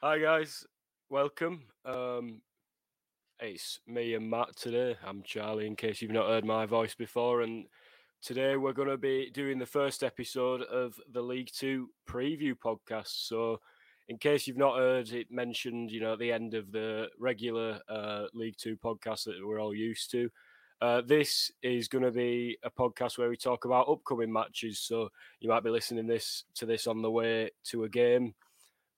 [0.00, 0.64] Hi guys,
[1.10, 1.64] welcome.
[1.84, 2.40] Um,
[3.40, 4.94] it's me and Matt today.
[5.04, 7.66] I'm Charlie, in case you've not heard my voice before, and
[8.22, 13.26] today we're going to be doing the first episode of the League Two preview podcast.
[13.26, 13.58] So,
[14.08, 17.80] in case you've not heard it mentioned, you know, at the end of the regular
[17.88, 20.30] uh, League Two podcast that we're all used to,
[20.80, 24.78] uh, this is going to be a podcast where we talk about upcoming matches.
[24.78, 25.08] So,
[25.40, 28.36] you might be listening this to this on the way to a game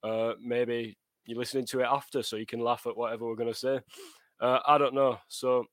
[0.02, 0.96] uh, maybe
[1.26, 3.80] you're listening to it after, so you can laugh at whatever we're going to say.
[4.40, 5.18] Uh, I don't know.
[5.28, 5.64] So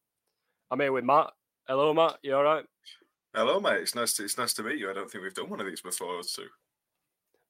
[0.69, 1.31] I'm here with Matt.
[1.67, 2.17] Hello, Matt.
[2.21, 2.65] You all right?
[3.33, 3.81] Hello, mate.
[3.81, 4.89] It's nice to it's nice to meet you.
[4.89, 6.47] I don't think we've done one of these before, us two.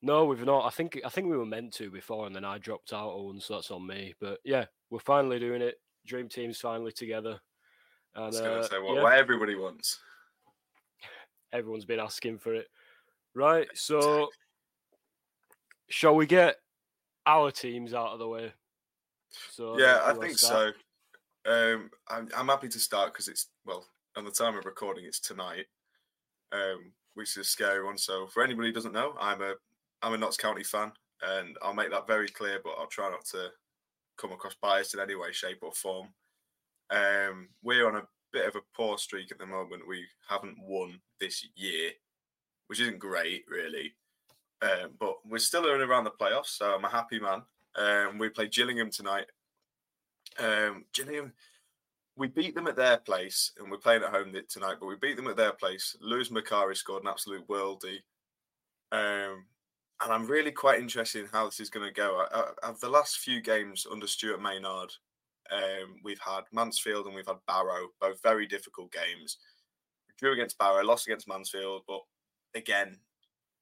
[0.02, 0.66] No, we've not.
[0.66, 3.46] I think I think we were meant to before, and then I dropped out once.
[3.46, 4.14] So that's on me.
[4.20, 5.76] But yeah, we're finally doing it.
[6.06, 7.40] Dream team's finally together.
[8.16, 10.00] I was going uh, to say what, yeah, what everybody wants.
[11.54, 12.68] everyone's been asking for it.
[13.36, 13.68] Right.
[13.74, 14.30] So,
[15.90, 16.58] shall we get
[17.28, 18.54] our teams out of the way?
[19.52, 20.76] So yeah, I think start.
[21.46, 21.52] so.
[21.52, 25.20] Um, I'm I'm happy to start because it's well on the time of recording it's
[25.20, 25.66] tonight,
[26.52, 27.98] um, which is a scary one.
[27.98, 29.54] So for anybody who doesn't know, I'm a
[30.02, 32.60] I'm a Notts County fan, and I'll make that very clear.
[32.64, 33.50] But I'll try not to
[34.18, 36.08] come across biased in any way, shape, or form.
[36.90, 39.88] Um, we're on a bit of a poor streak at the moment.
[39.88, 41.92] We haven't won this year,
[42.68, 43.94] which isn't great, really.
[44.62, 47.44] Um, but we're still in around the playoffs, so I'm a happy man.
[47.76, 49.26] Um, we play Gillingham tonight.
[50.40, 51.34] Um, Gillingham,
[52.16, 54.78] we beat them at their place, and we're playing at home tonight.
[54.80, 55.96] But we beat them at their place.
[56.02, 58.02] Lewis Macari scored an absolute worldie,
[58.92, 59.46] um,
[60.02, 62.26] and I'm really quite interested in how this is going to go.
[62.82, 64.92] The last few games under Stuart Maynard,
[65.52, 69.38] um, we've had Mansfield and we've had Barrow, both very difficult games.
[70.08, 72.02] We drew against Barrow, lost against Mansfield, but
[72.54, 72.98] again,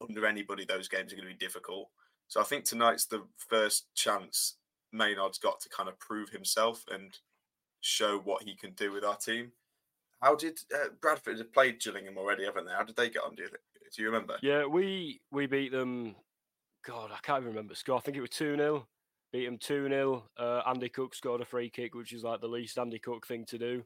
[0.07, 1.89] under anybody, those games are going to be difficult.
[2.27, 4.55] So I think tonight's the first chance
[4.91, 7.17] Maynard's got to kind of prove himself and
[7.81, 9.51] show what he can do with our team.
[10.21, 12.71] How did uh, Bradford have played Gillingham already, haven't they?
[12.71, 13.35] How did they get on?
[13.35, 13.49] Do you,
[13.95, 14.37] do you remember?
[14.41, 16.15] Yeah, we we beat them.
[16.85, 17.97] God, I can't even remember the score.
[17.97, 18.87] I think it was 2 0.
[19.31, 20.23] Beat them 2 0.
[20.37, 23.45] Uh, Andy Cook scored a free kick, which is like the least Andy Cook thing
[23.45, 23.83] to do.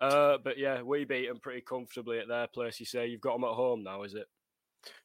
[0.00, 2.80] Uh, but yeah, we beat them pretty comfortably at their place.
[2.80, 4.26] You say you've got them at home now, is it?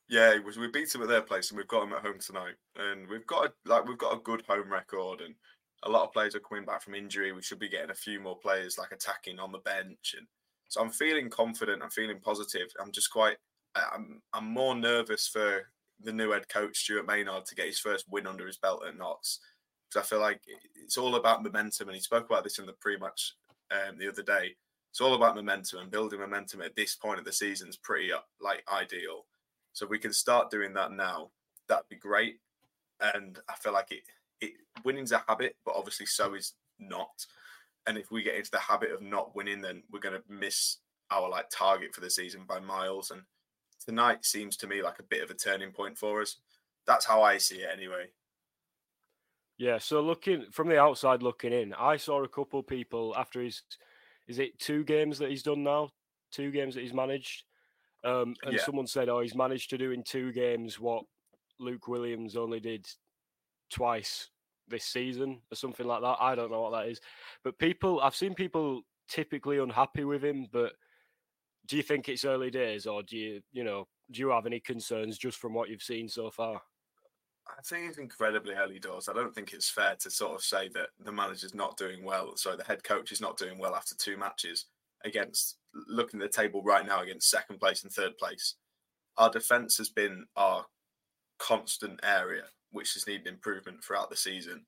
[0.10, 0.58] Yeah, it was.
[0.58, 2.56] We beat them at their place, and we've got them at home tonight.
[2.78, 5.36] And we've got a, like we've got a good home record, and
[5.84, 7.32] a lot of players are coming back from injury.
[7.32, 10.26] We should be getting a few more players like attacking on the bench, and
[10.70, 11.84] so I'm feeling confident.
[11.84, 12.68] I'm feeling positive.
[12.82, 13.38] I'm just quite.
[13.76, 15.70] I'm I'm more nervous for
[16.04, 18.98] the new head coach Stuart Maynard to get his first win under his belt at
[18.98, 19.40] Notts
[19.90, 20.42] because I feel like
[20.76, 23.34] it's all about momentum, and he spoke about this in the pre-match
[23.72, 24.56] um, the other day.
[24.92, 28.12] It's all about momentum and building momentum at this point of the season is pretty
[28.12, 29.26] uh, like ideal.
[29.78, 31.30] So we can start doing that now,
[31.70, 32.40] that'd be great.
[33.00, 34.02] And I feel like it,
[34.42, 34.54] it
[34.84, 37.28] winning's a habit, but obviously so is not.
[37.86, 40.78] And if we get into the habit of not winning, then we're going to miss
[41.12, 43.12] our like target for the season by miles.
[43.12, 43.22] And
[43.86, 46.38] tonight seems to me like a bit of a turning point for us.
[46.88, 48.08] that's how I see it anyway.
[49.60, 53.62] Yeah, so looking from the outside looking in, I saw a couple people after his
[54.28, 55.92] is it two games that he's done now?
[56.32, 57.44] Two games that he's managed.
[58.04, 58.64] Um, and Yeah.
[58.64, 61.04] someone said, Oh, he's managed to do in two games what
[61.60, 62.88] Luke Williams only did
[63.70, 64.30] twice
[64.68, 66.18] this season or something like that.
[66.20, 67.02] I don't know what that is.
[67.44, 70.74] But people I've seen people typically unhappy with him, but
[71.66, 74.60] do you think it's early days or do you you know, do you have any
[74.60, 76.62] concerns just from what you've seen so far?
[77.48, 79.08] I think it's incredibly early doors.
[79.08, 82.36] I don't think it's fair to sort of say that the manager's not doing well.
[82.36, 84.66] Sorry, the head coach is not doing well after two matches
[85.06, 85.58] against
[85.88, 88.56] looking at the table right now against second place and third place.
[89.18, 90.66] Our defence has been our
[91.40, 94.66] constant area, which has needed improvement throughout the season.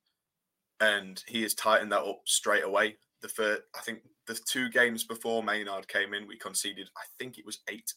[0.80, 2.98] And he has tightened that up straight away.
[3.22, 7.38] The first, I think the two games before Maynard came in, we conceded, I think
[7.38, 7.94] it was eight.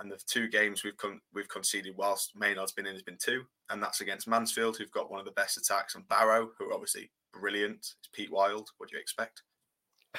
[0.00, 3.42] And the two games we've con- we've conceded whilst Maynard's been in has been two,
[3.70, 6.72] and that's against Mansfield, who've got one of the best attacks, and Barrow, who are
[6.72, 7.78] obviously brilliant.
[7.78, 8.70] It's Pete Wild.
[8.78, 9.42] What do you expect?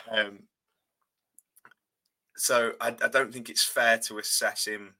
[0.09, 0.39] Um,
[2.35, 4.95] so I, I don't think it's fair to assess him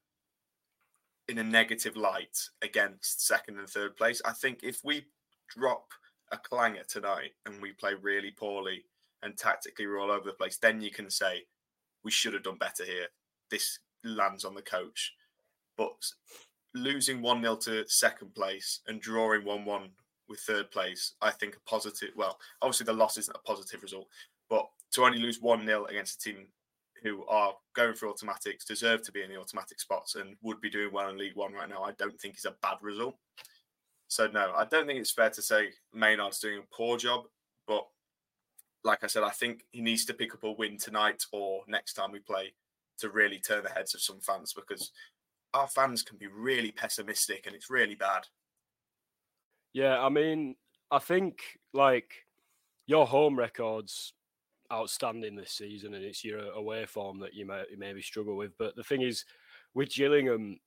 [1.28, 4.22] in a negative light against second and third place.
[4.24, 5.06] I think if we
[5.50, 5.88] drop
[6.32, 8.86] a clanger tonight and we play really poorly
[9.24, 11.46] and tactically we're all over the place, then you can say
[12.04, 13.08] we should have done better here.
[13.50, 15.14] This lands on the coach.
[15.78, 16.06] But
[16.74, 19.90] losing 1 0 to second place and drawing 1 1
[20.30, 22.12] with third place, I think a positive.
[22.16, 24.08] Well, obviously, the loss isn't a positive result,
[24.50, 26.48] but to only lose 1 0 against a team
[27.06, 30.69] who are going for automatics, deserve to be in the automatic spots, and would be
[30.69, 33.16] doing well in League One right now, I don't think is a bad result.
[34.07, 37.25] So, no, I don't think it's fair to say Maynard's doing a poor job,
[37.68, 37.86] but
[38.84, 41.94] like I said, I think he needs to pick up a win tonight or next
[41.94, 42.54] time we play
[43.00, 44.92] to really turn the heads of some fans because
[45.54, 48.24] our fans can be really pessimistic and it's really bad.
[49.74, 50.56] Yeah, I mean,
[50.92, 51.42] I think
[51.74, 52.12] like
[52.88, 54.13] your home records
[54.72, 58.58] outstanding this season, and it's your away form that you may you maybe struggle with.
[58.58, 59.26] But the thing is,
[59.74, 60.60] with Gillingham,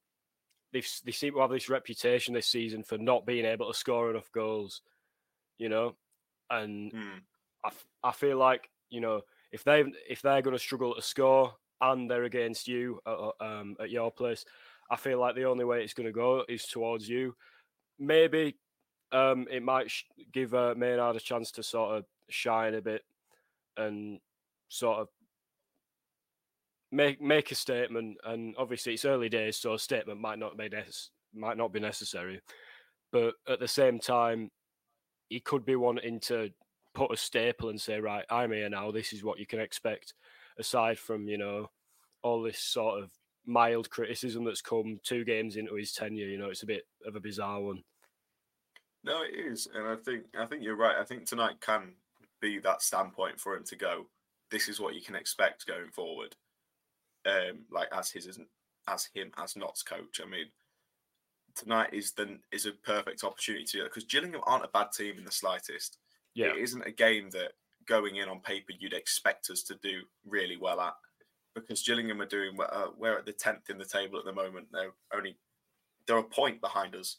[0.72, 4.10] they they seem to have this reputation this season for not being able to score
[4.10, 4.82] enough goals,
[5.58, 5.96] you know,
[6.50, 7.18] and Hmm.
[7.64, 7.70] I,
[8.02, 9.22] I feel like you know
[9.52, 13.32] if they if they're going to struggle to score and they're against you at, uh,
[13.40, 14.44] um, at your place,
[14.90, 17.36] I feel like the only way it's going to go is towards you.
[17.98, 18.58] Maybe
[19.12, 23.02] um, it might sh- give uh, Maynard a chance to sort of shine a bit
[23.78, 24.20] and
[24.68, 25.08] sort of
[26.92, 28.18] make make a statement.
[28.24, 30.68] And obviously, it's early days, so a statement might not be
[31.34, 32.40] might not be necessary.
[33.12, 34.50] But at the same time,
[35.28, 36.50] he could be wanting to
[36.94, 38.90] put a staple and say, right, I'm here now.
[38.90, 40.14] This is what you can expect.
[40.58, 41.70] Aside from you know
[42.22, 43.12] all this sort of
[43.46, 47.16] mild criticism that's come two games into his tenure, you know, it's a bit of
[47.16, 47.82] a bizarre one.
[49.04, 50.96] No, it is, and I think I think you're right.
[50.96, 51.92] I think tonight can
[52.40, 54.06] be that standpoint for him to go.
[54.50, 56.36] This is what you can expect going forward.
[57.26, 58.38] Um, like as his as,
[58.88, 60.20] as him as Notts coach.
[60.22, 60.46] I mean,
[61.54, 65.24] tonight is the is a perfect opportunity to because Gillingham aren't a bad team in
[65.24, 65.98] the slightest.
[66.34, 67.52] Yeah, It isn't a game that
[67.86, 70.94] going in on paper you'd expect us to do really well at
[71.54, 72.56] because Gillingham are doing.
[72.60, 74.68] Uh, we're at the tenth in the table at the moment.
[74.72, 75.36] They're only
[76.06, 77.18] they're a point behind us,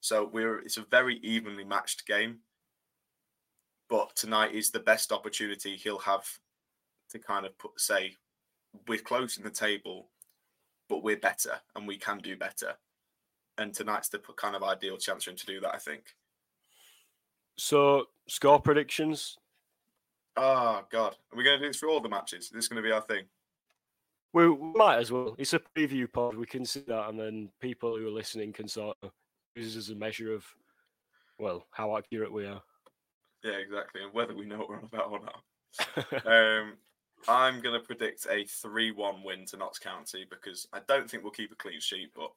[0.00, 2.38] so we're it's a very evenly matched game.
[3.88, 6.26] But tonight is the best opportunity he'll have
[7.10, 8.14] to kind of put say
[8.86, 10.08] we're close in the table,
[10.88, 12.74] but we're better and we can do better.
[13.56, 15.74] And tonight's the kind of ideal chance for him to do that.
[15.74, 16.14] I think.
[17.56, 19.36] So score predictions.
[20.36, 22.44] Oh God, are we going to do this for all the matches?
[22.44, 23.24] Is this going to be our thing?
[24.32, 25.34] We, we might as well.
[25.38, 26.36] It's a preview pod.
[26.36, 29.10] We can see that, and then people who are listening can sort of
[29.56, 30.44] use it as a measure of,
[31.38, 32.62] well, how accurate we are.
[33.44, 36.26] Yeah, exactly, and whether we know what we're on about or not.
[36.26, 36.74] um,
[37.28, 41.22] I'm going to predict a 3 1 win to Notts County because I don't think
[41.22, 42.30] we'll keep a clean sheet, but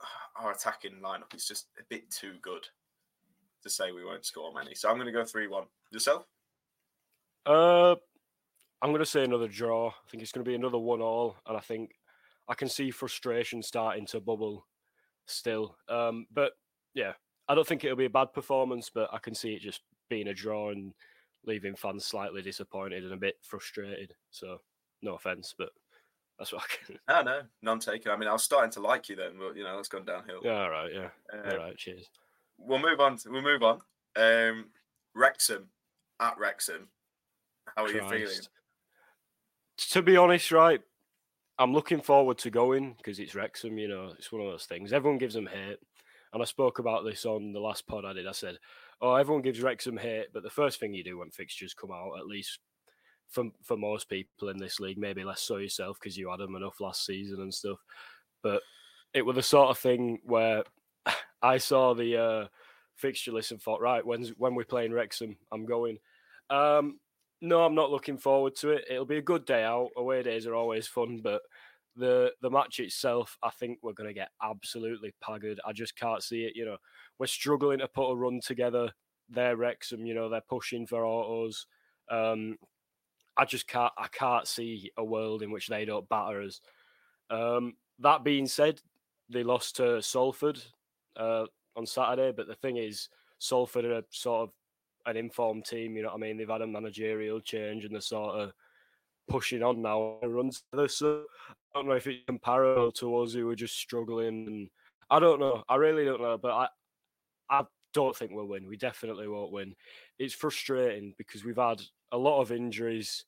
[0.36, 2.66] our attacking lineup is just a bit too good
[3.62, 4.74] to say we won't score many.
[4.74, 5.64] So I'm going to go 3 1.
[5.92, 6.26] Yourself?
[7.46, 7.96] uh,
[8.82, 9.88] I'm going to say another draw.
[9.88, 11.90] I think it's going to be another one all, and I think
[12.48, 14.66] I can see frustration starting to bubble
[15.26, 15.76] still.
[15.88, 16.52] Um, but
[16.94, 17.12] yeah,
[17.48, 20.28] I don't think it'll be a bad performance, but I can see it just being
[20.28, 20.92] a draw and
[21.46, 24.12] leaving fans slightly disappointed and a bit frustrated.
[24.30, 24.60] So
[25.00, 25.70] no offense, but
[26.38, 26.98] that's what I can.
[27.08, 28.12] Ah, no, none taken.
[28.12, 30.40] I mean, I was starting to like you then, but you know, that's gone downhill.
[30.42, 31.76] Yeah, all right, yeah, Uh, all right.
[31.76, 32.10] Cheers.
[32.58, 33.16] We'll move on.
[33.16, 33.80] To, we'll move on.
[34.16, 34.66] Um,
[35.14, 35.68] Wrexham
[36.20, 36.88] at Wrexham.
[37.76, 38.36] How are you feeling?
[39.92, 40.80] To be honest, right,
[41.58, 43.78] I'm looking forward to going because it's Wrexham.
[43.78, 44.92] You know, it's one of those things.
[44.92, 45.78] Everyone gives them hate,
[46.32, 48.26] And I spoke about this on the last pod I did.
[48.26, 48.58] I said,
[49.00, 52.18] "Oh, everyone gives Wrexham hate, but the first thing you do when fixtures come out,
[52.18, 52.58] at least
[53.28, 56.56] for for most people in this league, maybe less so yourself because you had them
[56.56, 57.78] enough last season and stuff,
[58.42, 58.62] but
[59.14, 60.64] it was the sort of thing where
[61.42, 62.46] I saw the uh,
[62.96, 65.98] fixture list and thought, right, when's when we're playing Wrexham, I'm going.
[66.50, 66.98] Um,
[67.40, 68.84] no, I'm not looking forward to it.
[68.90, 69.90] It'll be a good day out.
[69.96, 71.40] Away days are always fun, but
[71.96, 75.60] the the match itself, I think we're going to get absolutely paggered.
[75.64, 76.56] I just can't see it.
[76.56, 76.76] You know,
[77.18, 78.90] we're struggling to put a run together.
[79.28, 80.06] They're Wrexham.
[80.06, 81.66] You know, they're pushing for autos.
[82.10, 82.56] Um,
[83.36, 83.92] I just can't.
[83.96, 86.60] I can't see a world in which they don't batter us.
[87.30, 88.80] Um, that being said,
[89.28, 90.60] they lost to Salford
[91.16, 94.54] uh, on Saturday, but the thing is, Salford are sort of
[95.06, 95.96] an informed team.
[95.96, 96.36] You know what I mean?
[96.36, 98.52] They've had a managerial change and they're sort of
[99.28, 101.24] pushing on now and runs So
[101.74, 104.46] don't know if it's comparable to us who are just struggling.
[104.46, 104.70] And
[105.10, 105.62] I don't know.
[105.68, 106.38] I really don't know.
[106.38, 106.68] But I,
[107.50, 108.66] I don't think we'll win.
[108.66, 109.74] We definitely won't win.
[110.18, 113.24] It's frustrating because we've had a lot of injuries.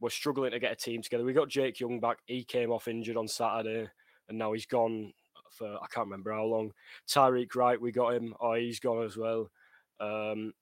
[0.00, 1.24] We're struggling to get a team together.
[1.24, 2.18] We got Jake Young back.
[2.26, 3.88] He came off injured on Saturday,
[4.28, 5.12] and now he's gone
[5.50, 6.72] for I can't remember how long.
[7.08, 8.34] Tyreik Wright, we got him.
[8.40, 9.50] Oh, he's gone as well.
[10.00, 10.52] Um,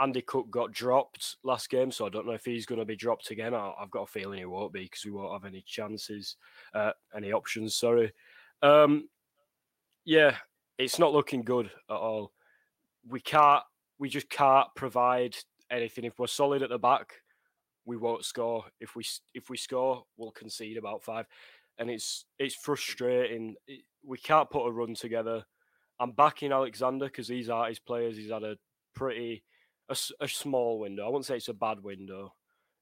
[0.00, 2.96] Andy Cook got dropped last game, so I don't know if he's going to be
[2.96, 3.54] dropped again.
[3.54, 6.36] I, have got a feeling he won't be because we won't have any chances,
[6.74, 7.76] uh, any options.
[7.76, 8.12] Sorry.
[8.62, 9.08] Um,
[10.04, 10.36] yeah,
[10.78, 12.32] it's not looking good at all.
[13.08, 13.62] We can't.
[13.98, 15.36] We just can't provide
[15.70, 16.04] anything.
[16.04, 17.14] If we're solid at the back,
[17.84, 18.64] we won't score.
[18.80, 21.26] If we if we score, we'll concede about five,
[21.78, 23.54] and it's it's frustrating.
[24.04, 25.44] We can't put a run together.
[26.00, 28.16] I'm backing Alexander because he's out his players.
[28.16, 28.56] He's had a
[28.94, 29.44] pretty
[29.92, 31.04] a, a small window.
[31.04, 32.34] I wouldn't say it's a bad window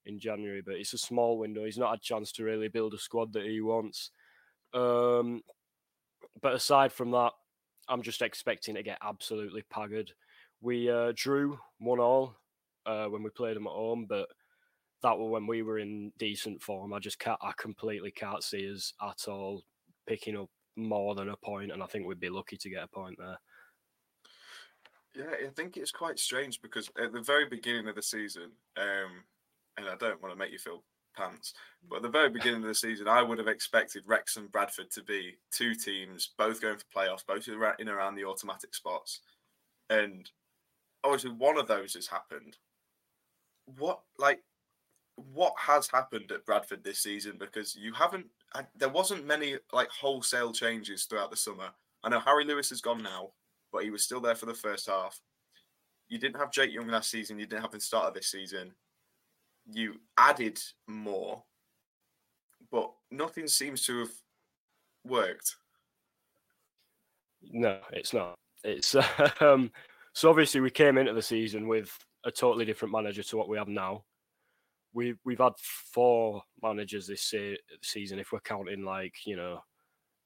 [0.06, 1.64] in January, but it's a small window.
[1.64, 4.10] He's not had a chance to really build a squad that he wants.
[4.72, 5.42] Um,
[6.40, 7.32] but aside from that,
[7.88, 10.12] I'm just expecting to get absolutely paggered.
[10.60, 12.36] We uh, drew one all
[12.86, 14.28] uh, when we played them at home, but
[15.02, 16.92] that was when we were in decent form.
[16.92, 19.64] I just can't, I completely can't see us at all
[20.06, 22.88] picking up more than a point, and I think we'd be lucky to get a
[22.88, 23.38] point there.
[25.14, 29.24] Yeah, I think it's quite strange because at the very beginning of the season, um,
[29.76, 30.84] and I don't want to make you feel
[31.16, 31.52] pants,
[31.88, 34.90] but at the very beginning of the season, I would have expected Rex and Bradford
[34.92, 39.20] to be two teams, both going for playoffs, both in around the automatic spots.
[39.88, 40.30] And
[41.02, 42.56] obviously, one of those has happened.
[43.78, 44.42] What, like,
[45.16, 47.36] what has happened at Bradford this season?
[47.36, 48.26] Because you haven't,
[48.76, 51.70] there wasn't many, like, wholesale changes throughout the summer.
[52.04, 53.30] I know Harry Lewis has gone now
[53.72, 55.18] but he was still there for the first half.
[56.08, 57.38] You didn't have Jake Young last season.
[57.38, 58.72] You didn't have him start of this season.
[59.70, 60.58] You added
[60.88, 61.42] more,
[62.72, 64.10] but nothing seems to have
[65.06, 65.54] worked.
[67.42, 68.34] No, it's not.
[68.64, 68.94] It's
[69.40, 69.70] um,
[70.14, 73.58] so obviously we came into the season with a totally different manager to what we
[73.58, 74.04] have now.
[74.92, 79.60] We've we've had four managers this se- season, if we're counting like you know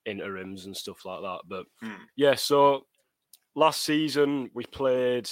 [0.06, 1.40] interims and stuff like that.
[1.46, 2.02] But hmm.
[2.16, 2.86] yeah, so
[3.54, 5.28] last season we played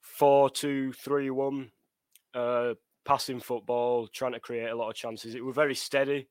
[0.00, 1.70] four two three one,
[2.34, 5.34] uh, passing football, trying to create a lot of chances.
[5.34, 6.28] It was very steady,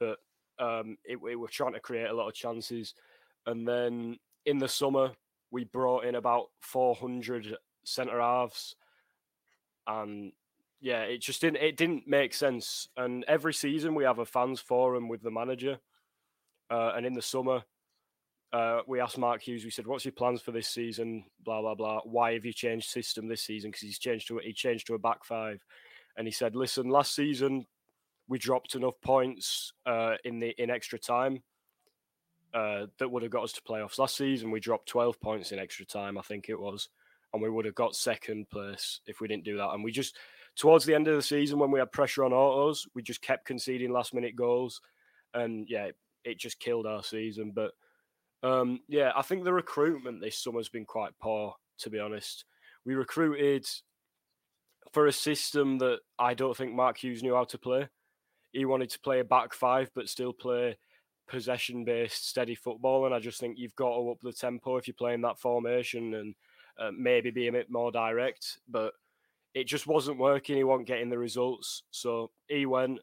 [0.00, 0.18] but
[0.58, 2.94] um, it, it were trying to create a lot of chances.
[3.46, 5.12] And then in the summer,
[5.50, 8.76] we brought in about 400 centre halves,
[9.86, 10.32] and
[10.80, 12.88] yeah, it just didn't it didn't make sense.
[12.96, 15.78] And every season we have a fans forum with the manager,
[16.70, 17.62] uh, and in the summer
[18.52, 19.64] uh, we asked Mark Hughes.
[19.64, 22.00] We said, "What's your plans for this season?" Blah blah blah.
[22.04, 23.70] Why have you changed system this season?
[23.70, 25.64] Because he's changed to he changed to a back five,
[26.16, 27.66] and he said, "Listen, last season
[28.28, 31.42] we dropped enough points uh, in the in extra time
[32.54, 33.98] uh, that would have got us to playoffs.
[33.98, 36.90] Last season we dropped twelve points in extra time, I think it was,
[37.32, 39.70] and we would have got second place if we didn't do that.
[39.70, 40.16] And we just
[40.56, 43.46] towards the end of the season when we had pressure on autos, we just kept
[43.46, 44.82] conceding last minute goals,
[45.32, 47.72] and yeah, it, it just killed our season, but."
[48.42, 52.44] Um, yeah, I think the recruitment this summer's been quite poor, to be honest.
[52.84, 53.66] We recruited
[54.92, 57.88] for a system that I don't think Mark Hughes knew how to play.
[58.52, 60.76] He wanted to play a back five, but still play
[61.28, 63.06] possession based, steady football.
[63.06, 66.14] And I just think you've got to up the tempo if you're playing that formation
[66.14, 66.34] and
[66.78, 68.58] uh, maybe be a bit more direct.
[68.68, 68.92] But
[69.54, 70.56] it just wasn't working.
[70.56, 71.84] He wasn't getting the results.
[71.90, 72.98] So he went.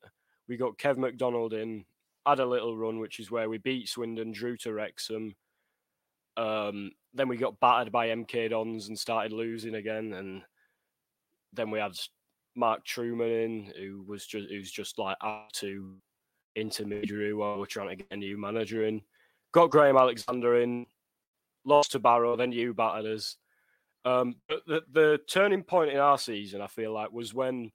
[0.47, 1.85] We got Kev McDonald in,
[2.25, 5.35] had a little run, which is where we beat Swindon, drew to Wrexham.
[6.37, 10.41] Um, then we got battered by MK Dons and started losing again, and
[11.53, 11.97] then we had
[12.55, 15.95] Mark Trueman in, who was just who's just like up to
[16.55, 19.01] intermediary while we're trying to get a new manager in.
[19.51, 20.85] Got Graham Alexander in.
[21.65, 23.37] lost to Barrow, then you battered us.
[24.05, 27.71] Um, but the, the turning point in our season, I feel like, was when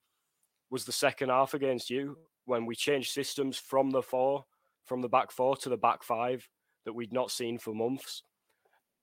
[0.70, 4.44] was the second half against you when we changed systems from the four,
[4.86, 6.48] from the back four to the back five
[6.84, 8.22] that we'd not seen for months,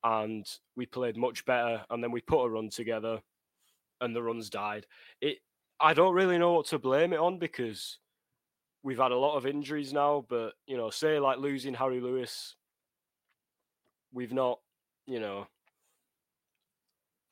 [0.04, 0.46] and
[0.76, 1.84] we played much better.
[1.90, 3.22] And then we put a run together,
[4.00, 4.86] and the runs died.
[5.20, 5.38] It
[5.80, 7.98] I don't really know what to blame it on because
[8.84, 10.26] we've had a lot of injuries now.
[10.30, 12.56] But you know, say like losing Harry Lewis,
[14.14, 14.60] we've not,
[15.08, 15.48] you know,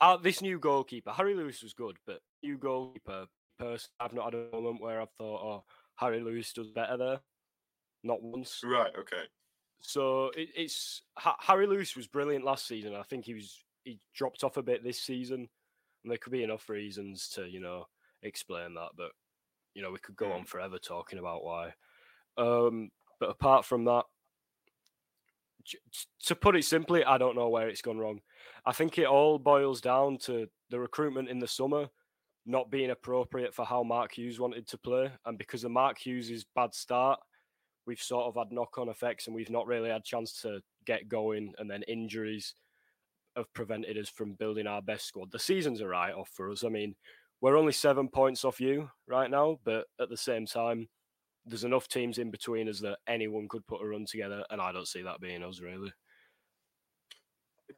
[0.01, 3.27] uh, this new goalkeeper, Harry Lewis was good, but new goalkeeper,
[3.59, 5.63] person, I've not had a moment where I've thought, oh,
[5.99, 7.19] Harry Lewis does better there.
[8.03, 8.61] Not once.
[8.63, 8.91] Right.
[8.97, 9.23] Okay.
[9.81, 12.95] So it, it's Harry Lewis was brilliant last season.
[12.95, 15.49] I think he was he dropped off a bit this season,
[16.03, 17.87] and there could be enough reasons to you know
[18.23, 18.89] explain that.
[18.95, 19.11] But
[19.73, 20.45] you know we could go on hmm.
[20.45, 21.73] forever talking about why.
[22.37, 22.89] Um,
[23.19, 24.05] but apart from that,
[26.25, 28.21] to put it simply, I don't know where it's gone wrong.
[28.65, 31.89] I think it all boils down to the recruitment in the summer
[32.49, 35.11] not being appropriate for how Mark Hughes wanted to play.
[35.25, 37.19] And because of Mark Hughes' bad start,
[37.85, 41.07] we've sort of had knock on effects and we've not really had chance to get
[41.07, 41.53] going.
[41.59, 42.55] And then injuries
[43.37, 45.31] have prevented us from building our best squad.
[45.31, 46.63] The season's a write off for us.
[46.63, 46.95] I mean,
[47.39, 50.89] we're only seven points off you right now, but at the same time,
[51.45, 54.71] there's enough teams in between us that anyone could put a run together, and I
[54.71, 55.91] don't see that being us really.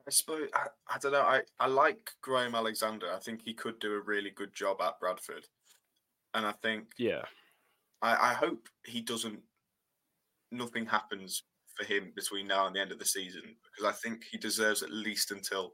[0.08, 1.22] I suppose I, I don't know.
[1.22, 3.12] I, I like Graham Alexander.
[3.14, 5.46] I think he could do a really good job at Bradford,
[6.34, 7.24] and I think yeah,
[8.02, 9.40] I, I hope he doesn't.
[10.52, 11.44] Nothing happens
[11.76, 14.84] for him between now and the end of the season because I think he deserves
[14.84, 15.74] at least until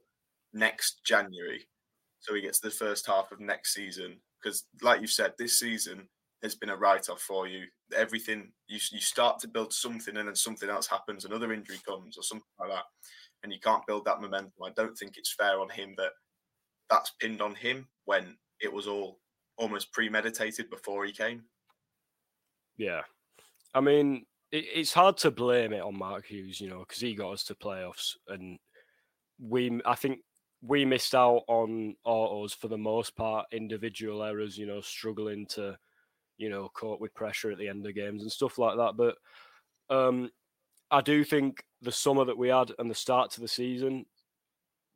[0.53, 1.67] next January,
[2.19, 4.19] so he gets the first half of next season.
[4.41, 6.07] Because, like you said, this season
[6.43, 7.65] has been a write-off for you.
[7.95, 12.17] Everything you you start to build something, and then something else happens, another injury comes,
[12.17, 12.85] or something like that
[13.43, 14.63] and you can't build that momentum.
[14.63, 16.11] I don't think it's fair on him that
[16.89, 19.19] that's pinned on him when it was all
[19.57, 21.43] almost premeditated before he came.
[22.77, 23.01] Yeah,
[23.73, 27.15] I mean, it, it's hard to blame it on Mark Hughes, you know, because he
[27.15, 28.59] got us to playoffs, and
[29.39, 30.19] we, I think,
[30.61, 35.77] we missed out on autos for the most part, individual errors, you know, struggling to,
[36.37, 38.97] you know, cope with pressure at the end of games and stuff like that.
[38.97, 39.15] But
[39.95, 40.31] um,
[40.89, 44.05] I do think the summer that we had and the start to the season,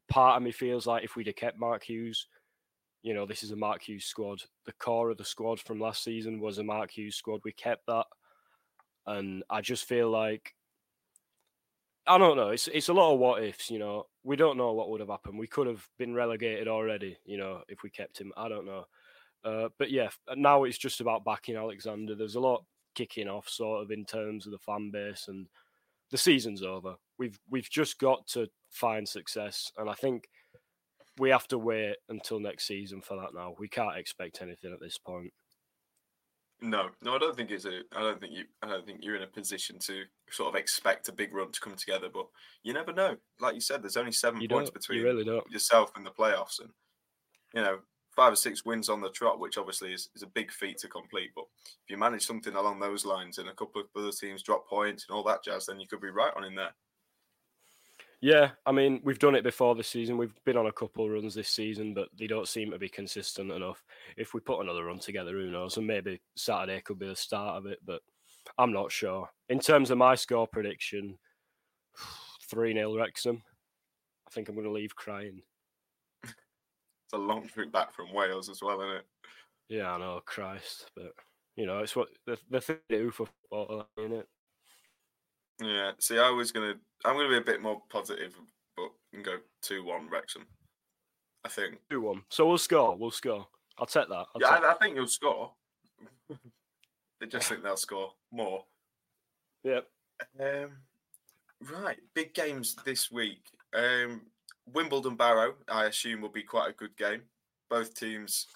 [0.10, 2.28] part of me feels like if we'd have kept Mark Hughes,
[3.04, 4.42] you know, this is a Mark Hughes squad.
[4.66, 7.42] The core of the squad from last season was a Mark Hughes squad.
[7.44, 8.06] We kept that.
[9.08, 10.54] And I just feel like
[12.08, 12.50] I don't know.
[12.50, 14.08] It's it's a lot of what ifs, you know.
[14.24, 15.38] We don't know what would have happened.
[15.38, 18.32] We could have been relegated already, you know, if we kept him.
[18.36, 18.86] I don't know.
[19.44, 22.16] Uh, but yeah, now it's just about backing Alexander.
[22.16, 22.64] There's a lot
[22.96, 25.48] kicking off, sort of, in terms of the fan base and
[26.12, 26.96] the season's over.
[27.18, 30.28] We've we've just got to find success, and I think
[31.18, 33.34] we have to wait until next season for that.
[33.34, 35.34] Now we can't expect anything at this point.
[36.64, 37.82] No, no, I don't think it's a.
[37.96, 38.44] I don't think you.
[38.62, 41.60] I don't think you're in a position to sort of expect a big run to
[41.60, 42.08] come together.
[42.14, 42.28] But
[42.62, 43.16] you never know.
[43.40, 46.60] Like you said, there's only seven you points between you really yourself and the playoffs,
[46.60, 46.70] and
[47.56, 47.80] you know
[48.16, 50.88] five or six wins on the trot, which obviously is, is a big feat to
[50.88, 51.32] complete.
[51.36, 51.46] But
[51.84, 55.06] if you manage something along those lines and a couple of other teams drop points
[55.08, 56.74] and all that jazz, then you could be right on in there.
[58.24, 60.16] Yeah, I mean, we've done it before this season.
[60.16, 63.52] We've been on a couple runs this season, but they don't seem to be consistent
[63.52, 63.84] enough.
[64.16, 65.78] If we put another run together, who knows?
[65.78, 68.02] And maybe Saturday could be the start of it, but
[68.60, 69.28] I'm not sure.
[69.50, 71.18] In terms of my score prediction,
[72.50, 73.42] 3 0 Wrexham.
[74.28, 75.42] I think I'm going to leave crying
[77.12, 79.06] it's a long trip back from Wales as well, isn't it?
[79.70, 81.14] Yeah, I know, Christ, but
[81.56, 84.28] you know, it's what the the thing to do for football, isn't it?
[85.62, 85.92] Yeah.
[86.00, 88.34] See, I was gonna, I'm gonna be a bit more positive,
[88.78, 90.46] but can go two one Wrexham.
[91.44, 92.24] I think two one.
[92.30, 92.96] So we'll score.
[92.96, 93.48] We'll score.
[93.78, 94.14] I'll take that.
[94.16, 95.52] I'll yeah, take I, I, think you'll score.
[97.20, 98.64] they just think they'll score more.
[99.64, 99.88] Yep.
[100.40, 100.72] Um,
[101.82, 103.42] right, big games this week.
[103.74, 104.22] Um,
[104.74, 107.24] Wimbledon Barrow, I assume, will be quite a good game.
[107.70, 108.48] Both teams,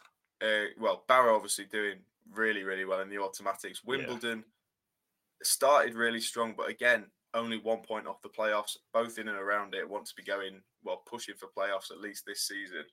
[0.41, 1.99] uh, well, Barrow obviously doing
[2.33, 3.83] really, really well in the automatics.
[3.83, 5.43] Wimbledon yeah.
[5.43, 8.77] started really strong, but again, only one point off the playoffs.
[8.93, 12.25] Both in and around it want to be going, well, pushing for playoffs at least
[12.25, 12.85] this season.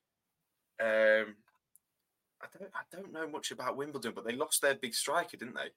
[0.80, 1.36] Um,
[2.42, 5.54] I don't, I don't know much about Wimbledon, but they lost their big striker, didn't
[5.54, 5.70] they?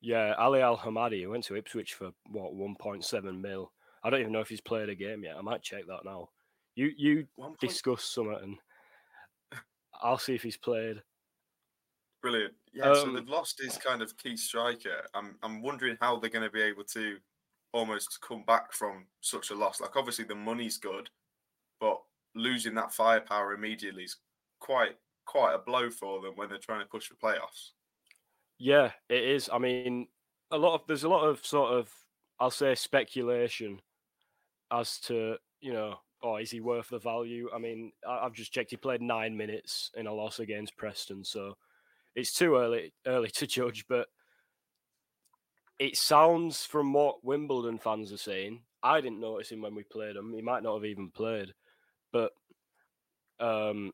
[0.00, 3.72] Yeah, Ali Al Hamadi he went to Ipswich for what 1.7 mil.
[4.02, 5.36] I don't even know if he's played a game yet.
[5.36, 6.30] I might check that now.
[6.80, 7.28] You you
[7.60, 8.58] discuss something, and
[10.00, 11.02] I'll see if he's played.
[12.22, 12.54] Brilliant.
[12.72, 15.06] Yeah, um, so they've lost his kind of key striker.
[15.12, 17.18] I'm I'm wondering how they're going to be able to
[17.72, 19.78] almost come back from such a loss.
[19.78, 21.10] Like obviously the money's good,
[21.80, 22.00] but
[22.34, 24.16] losing that firepower immediately is
[24.58, 27.72] quite quite a blow for them when they're trying to push for playoffs.
[28.58, 29.50] Yeah, it is.
[29.52, 30.08] I mean,
[30.50, 31.92] a lot of there's a lot of sort of
[32.38, 33.82] I'll say speculation
[34.70, 37.48] as to you know, oh, is he worth the value?
[37.54, 38.70] I mean, I've just checked.
[38.70, 41.56] He played nine minutes in a loss against Preston, so
[42.14, 43.86] it's too early early to judge.
[43.88, 44.08] But
[45.78, 48.62] it sounds from what Wimbledon fans are saying.
[48.82, 50.32] I didn't notice him when we played him.
[50.34, 51.52] He might not have even played,
[52.12, 52.32] but
[53.38, 53.92] um,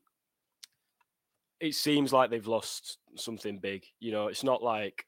[1.59, 3.85] it seems like they've lost something big.
[3.99, 5.05] You know, it's not like,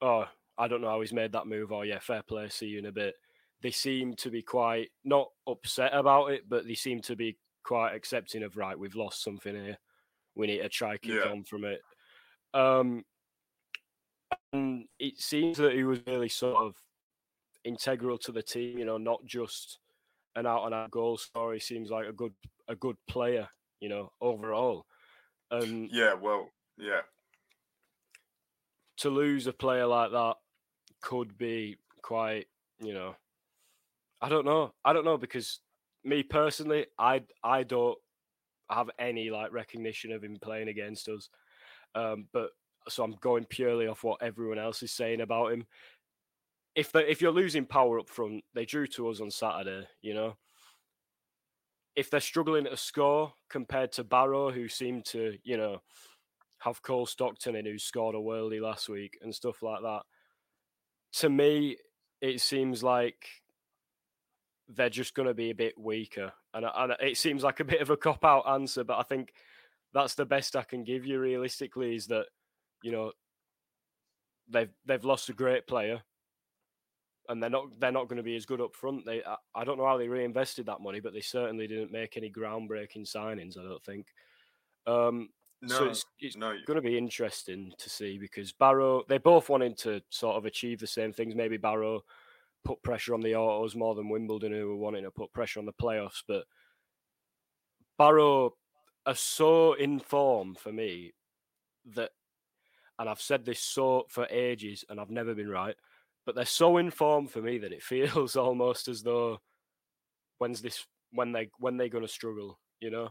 [0.00, 0.26] oh,
[0.58, 2.86] I don't know how he's made that move, or yeah, fair play, see you in
[2.86, 3.14] a bit.
[3.62, 7.94] They seem to be quite not upset about it, but they seem to be quite
[7.94, 9.78] accepting of right, we've lost something here.
[10.34, 11.30] We need to try kick yeah.
[11.30, 11.80] on from it.
[12.54, 13.04] Um,
[14.52, 16.74] and it seems that he was really sort of
[17.64, 18.78] integral to the team.
[18.78, 19.78] You know, not just
[20.36, 21.54] an out and out goal scorer.
[21.54, 22.32] He seems like a good
[22.68, 23.48] a good player.
[23.80, 24.86] You know, overall.
[25.50, 26.48] And yeah, well,
[26.78, 27.02] yeah.
[28.98, 30.36] To lose a player like that
[31.00, 32.46] could be quite,
[32.80, 33.16] you know,
[34.22, 34.72] I don't know.
[34.84, 35.58] I don't know because
[36.04, 37.98] me personally, I I don't
[38.70, 41.28] have any like recognition of him playing against us.
[41.94, 42.50] Um, but
[42.88, 45.66] so I'm going purely off what everyone else is saying about him.
[46.76, 50.14] If they if you're losing power up front, they drew to us on Saturday, you
[50.14, 50.36] know.
[51.94, 55.82] If they're struggling to score compared to Barrow, who seemed to, you know,
[56.60, 60.02] have Cole Stockton in who scored a worldie last week and stuff like that.
[61.14, 61.76] To me,
[62.22, 63.26] it seems like
[64.74, 67.80] they're just going to be a bit weaker, and, and it seems like a bit
[67.80, 69.32] of a cop out answer, but I think
[69.94, 71.94] that's the best I can give you realistically.
[71.94, 72.26] Is that
[72.82, 73.12] you know
[74.48, 76.02] they've they've lost a great player,
[77.28, 79.04] and they're not they're not going to be as good up front.
[79.04, 82.16] They I, I, don't know how they reinvested that money, but they certainly didn't make
[82.16, 83.58] any groundbreaking signings.
[83.58, 84.06] I don't think.
[84.86, 85.28] Um,
[85.62, 86.56] no, so it's, it's no.
[86.66, 90.80] going to be interesting to see because Barrow they both wanted to sort of achieve
[90.80, 91.34] the same things.
[91.36, 92.02] Maybe Barrow
[92.64, 95.66] put pressure on the autos more than Wimbledon, who were wanting to put pressure on
[95.66, 96.44] the playoffs, but
[97.98, 98.54] Barrow
[99.06, 101.12] are so in form for me
[101.94, 102.10] that
[102.98, 105.74] and I've said this so for ages and I've never been right,
[106.24, 109.40] but they're so informed for me that it feels almost as though
[110.38, 113.08] when's this when they when they're gonna struggle, you know?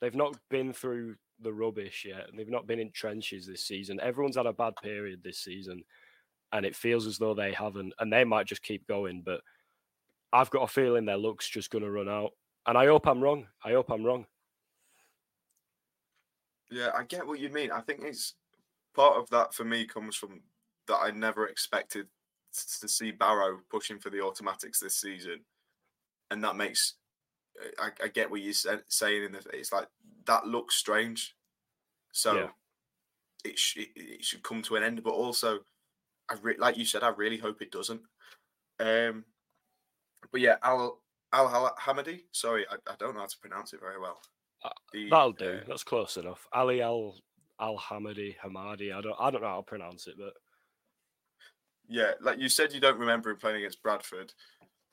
[0.00, 4.00] They've not been through the rubbish yet and they've not been in trenches this season.
[4.00, 5.82] Everyone's had a bad period this season
[6.52, 9.40] and it feels as though they haven't and they might just keep going, but
[10.32, 12.32] I've got a feeling their luck's just gonna run out.
[12.66, 13.46] And I hope I'm wrong.
[13.64, 14.26] I hope I'm wrong.
[16.70, 17.72] Yeah, I get what you mean.
[17.72, 18.34] I think it's
[18.94, 20.40] part of that for me comes from
[20.86, 22.06] that I never expected
[22.80, 25.40] to see Barrow pushing for the automatics this season,
[26.30, 26.94] and that makes
[27.78, 28.54] I, I get what you're
[28.88, 29.88] saying in the it's like
[30.26, 31.36] that looks strange,
[32.12, 32.48] so yeah.
[33.44, 35.02] it, sh- it should come to an end.
[35.02, 35.60] But also,
[36.30, 38.00] I re- like you said, I really hope it doesn't.
[38.78, 39.24] Um,
[40.32, 41.00] but yeah, Al
[41.32, 42.22] Al Hamadi.
[42.32, 44.20] Sorry, I, I don't know how to pronounce it very well.
[44.64, 45.60] Uh, the, That'll do.
[45.62, 46.46] Uh, That's close enough.
[46.52, 47.16] Ali Al
[47.60, 48.94] Al Hamadi, Hamadi.
[48.94, 50.34] I don't I don't know how to pronounce it, but
[51.88, 54.32] yeah, like you said, you don't remember him playing against Bradford.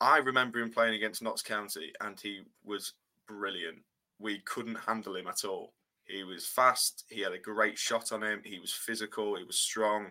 [0.00, 2.94] I remember him playing against Notts County, and he was
[3.26, 3.78] brilliant.
[4.18, 5.72] We couldn't handle him at all.
[6.04, 7.04] He was fast.
[7.08, 8.40] He had a great shot on him.
[8.44, 9.36] He was physical.
[9.36, 10.08] He was strong.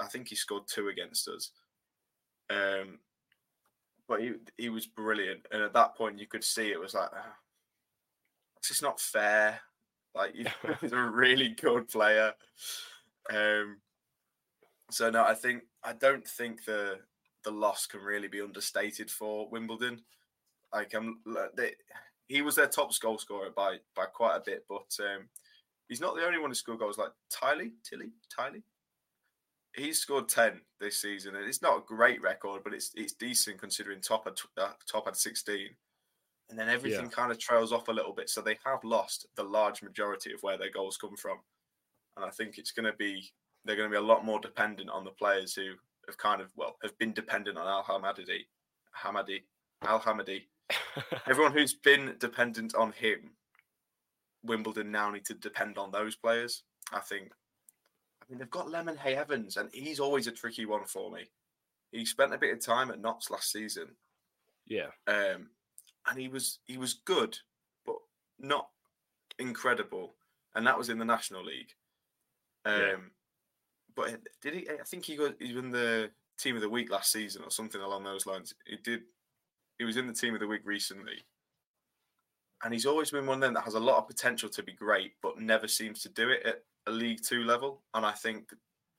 [0.00, 1.50] I think he scored two against us.
[2.50, 2.98] Um,
[4.08, 5.46] but he he was brilliant.
[5.50, 7.36] And at that point, you could see it was like, ah,
[8.58, 9.60] it's just not fair.
[10.14, 10.34] Like
[10.80, 12.32] he's a really good player.
[13.32, 13.78] Um,
[14.90, 16.98] so no, I think I don't think the
[17.44, 20.02] the loss can really be understated for Wimbledon.
[20.72, 21.18] Like I'm,
[21.56, 21.72] they,
[22.28, 25.28] he was their top goal scorer by by quite a bit, but um,
[25.88, 26.98] he's not the only one who scored goals.
[26.98, 28.62] Like Tiley, Tilly, Tiley,
[29.74, 33.58] he's scored ten this season, and it's not a great record, but it's it's decent
[33.58, 35.70] considering top had uh, top had sixteen
[36.52, 37.10] and then everything yeah.
[37.10, 38.28] kind of trails off a little bit.
[38.28, 41.38] So they have lost the large majority of where their goals come from,
[42.16, 43.32] and I think it's going to be
[43.64, 45.72] they're going to be a lot more dependent on the players who
[46.06, 48.44] have kind of well have been dependent on Al Hamadi,
[49.02, 49.42] Hamadi,
[49.82, 50.42] Al Hamadi.
[51.26, 53.30] Everyone who's been dependent on him,
[54.44, 56.64] Wimbledon now need to depend on those players.
[56.92, 57.32] I think.
[58.32, 61.24] Mean, they've got Lemon Hay Evans, and he's always a tricky one for me.
[61.90, 63.88] He spent a bit of time at Notts last season.
[64.66, 64.88] Yeah.
[65.06, 65.50] Um,
[66.08, 67.36] and he was he was good,
[67.84, 67.96] but
[68.40, 68.68] not
[69.38, 70.14] incredible.
[70.54, 71.74] And that was in the National League.
[72.64, 72.96] Um, yeah.
[73.94, 74.66] But did he?
[74.70, 77.82] I think he got he won the team of the week last season or something
[77.82, 78.54] along those lines.
[78.66, 79.02] He did.
[79.78, 81.26] He was in the team of the week recently,
[82.64, 84.72] and he's always been one of them that has a lot of potential to be
[84.72, 87.82] great, but never seems to do it at a League Two level.
[87.94, 88.50] And I think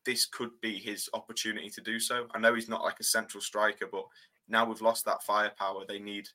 [0.05, 2.27] this could be his opportunity to do so.
[2.33, 4.05] I know he's not like a central striker, but
[4.47, 5.83] now we've lost that firepower.
[5.87, 6.27] They need.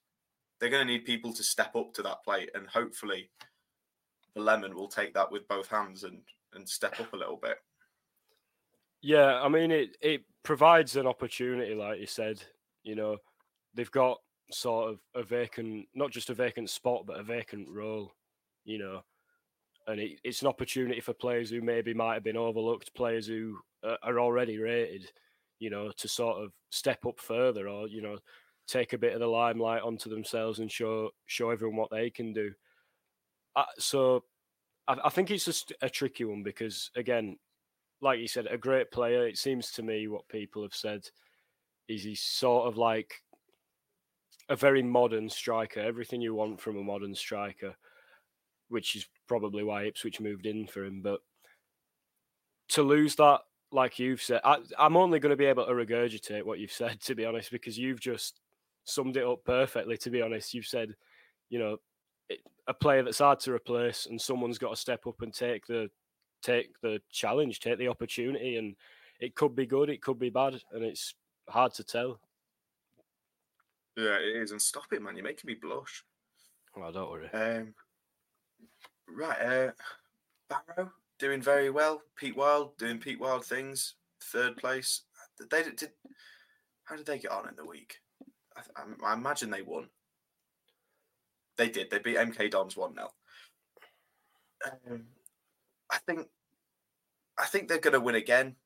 [0.61, 3.31] They're going to need people to step up to that plate, and hopefully,
[4.35, 6.21] the lemon will take that with both hands and
[6.55, 7.59] and step up a little bit.
[9.01, 12.43] Yeah, I mean it it provides an opportunity, like you said.
[12.83, 13.19] You know,
[13.75, 14.19] they've got
[14.51, 18.13] sort of a vacant, not just a vacant spot, but a vacant role.
[18.65, 19.05] You know,
[19.89, 23.59] and it, it's an opportunity for players who maybe might have been overlooked, players who
[23.83, 25.11] are already rated.
[25.59, 28.19] You know, to sort of step up further, or you know,
[28.69, 32.33] take a bit of the limelight onto themselves and show show everyone what they can
[32.33, 32.53] do.
[33.57, 34.23] Uh, so,
[34.87, 37.39] I, I think it's just a tricky one because again,
[38.01, 39.27] like you said, a great player.
[39.27, 41.09] It seems to me what people have said
[41.89, 43.15] is he's sort of like
[44.49, 45.81] a very modern striker.
[45.81, 47.75] Everything you want from a modern striker,
[48.69, 51.01] which is probably why Ipswich moved in for him.
[51.03, 51.21] But
[52.71, 56.45] to lose that, like you've said, I, I'm only going to be able to regurgitate
[56.45, 58.41] what you've said, to be honest, because you've just
[58.85, 59.97] summed it up perfectly.
[59.99, 60.95] To be honest, you've said,
[61.51, 61.79] you know,
[62.67, 65.89] a player that's hard to replace, and someone's got to step up and take the
[66.43, 68.77] take the challenge, take the opportunity, and
[69.19, 71.15] it could be good, it could be bad, and it's
[71.49, 72.21] hard to tell.
[73.97, 74.53] Yeah, it is.
[74.53, 75.17] And stop it, man.
[75.17, 76.05] You're making me blush.
[76.77, 77.29] Well, don't worry.
[77.33, 77.75] Um,
[79.17, 79.71] right, uh,
[80.49, 82.03] Barrow doing very well.
[82.17, 83.95] Pete Wild doing Pete Wild things.
[84.23, 85.03] Third place.
[85.51, 85.77] They did.
[85.77, 85.91] did
[86.85, 87.97] how did they get on in the week?
[88.57, 89.89] I, I, imagine they won.
[91.59, 91.91] They did.
[91.91, 93.11] They beat MK Dons one 0
[94.91, 95.05] um,
[95.91, 96.29] I think
[97.39, 98.57] I think they're going to win again.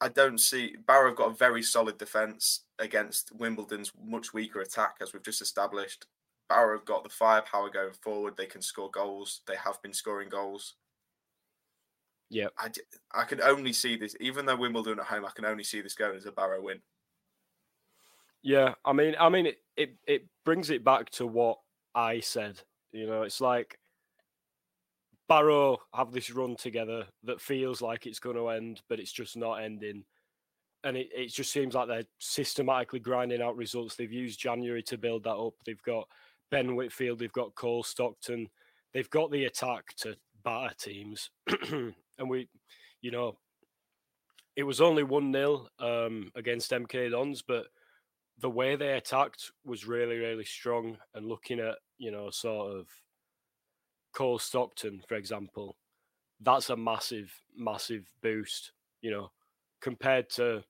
[0.00, 4.96] I don't see Barrow have got a very solid defense against Wimbledon's much weaker attack,
[5.00, 6.06] as we've just established.
[6.50, 8.36] Barrow have got the firepower going forward.
[8.36, 9.40] They can score goals.
[9.46, 10.74] They have been scoring goals.
[12.28, 12.70] Yeah, I,
[13.14, 15.94] I can only see this, even though Wimbledon at home, I can only see this
[15.94, 16.80] going as a Barrow win.
[18.42, 21.58] Yeah, I mean, I mean, it, it it brings it back to what
[21.94, 22.60] I said.
[22.92, 23.78] You know, it's like
[25.28, 29.36] Barrow have this run together that feels like it's going to end, but it's just
[29.36, 30.04] not ending.
[30.82, 33.94] And it, it just seems like they're systematically grinding out results.
[33.94, 35.54] They've used January to build that up.
[35.64, 36.08] They've got
[36.50, 38.48] Ben Whitfield, they've got Cole Stockton,
[38.92, 41.30] they've got the attack to batter teams.
[41.70, 41.94] and
[42.28, 42.48] we,
[43.02, 43.36] you know,
[44.56, 47.66] it was only 1 0 um, against MK Dons, but
[48.38, 50.96] the way they attacked was really, really strong.
[51.14, 52.88] And looking at, you know, sort of
[54.12, 55.76] Cole Stockton, for example,
[56.40, 59.30] that's a massive, massive boost, you know,
[59.80, 60.62] compared to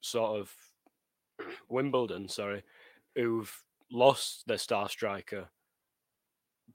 [0.00, 0.52] sort of
[1.68, 2.62] Wimbledon, sorry,
[3.14, 3.52] who've
[3.90, 5.48] lost their star striker.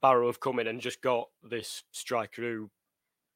[0.00, 2.70] Barrow have come in and just got this striker who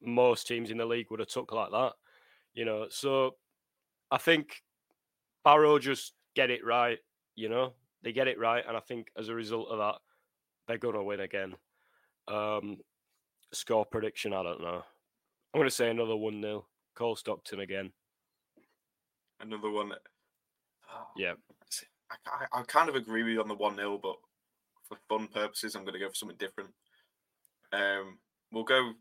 [0.01, 1.93] most teams in the league would have took like that,
[2.53, 2.87] you know.
[2.89, 3.35] So
[4.11, 4.63] I think
[5.43, 6.99] Barrow just get it right,
[7.35, 9.95] you know, they get it right, and I think as a result of that,
[10.67, 11.55] they're gonna win again.
[12.27, 12.77] Um,
[13.53, 14.83] score prediction, I don't know.
[15.53, 16.65] I'm going to say another 1 0.
[16.93, 17.91] Cole Stockton again.
[19.39, 19.93] Another one.
[20.93, 21.33] Oh, yeah.
[22.11, 24.15] I, I, I, kind of agree with you on the 1 0, but
[24.87, 26.69] for fun purposes, I'm going to go for something different.
[27.73, 28.17] Um,
[28.51, 28.93] We'll go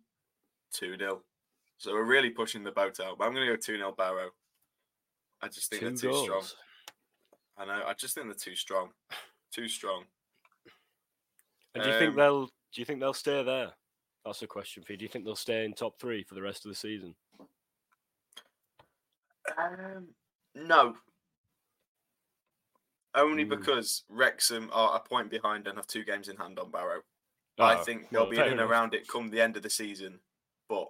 [0.75, 1.23] 2 0.
[1.79, 4.31] So we're really pushing the boat out, but I'm going to go 2 0 Barrow.
[5.43, 6.25] I just think they they're too goals.
[6.25, 6.45] strong.
[7.59, 7.85] I know.
[7.87, 8.91] I just think they're too strong.
[9.53, 10.05] Too strong.
[11.75, 13.71] And do you um, think they'll do you think they'll stay there?
[14.25, 14.99] That's a question for you.
[14.99, 17.15] Do you think they'll stay in top three for the rest of the season?
[19.57, 20.09] Um,
[20.55, 20.95] no.
[23.17, 23.49] Only mm.
[23.49, 27.01] because Wrexham are a point behind and have two games in hand on Barrow.
[27.59, 29.71] Oh, I think they'll well, be in and around it come the end of the
[29.71, 30.21] season,
[30.69, 30.89] but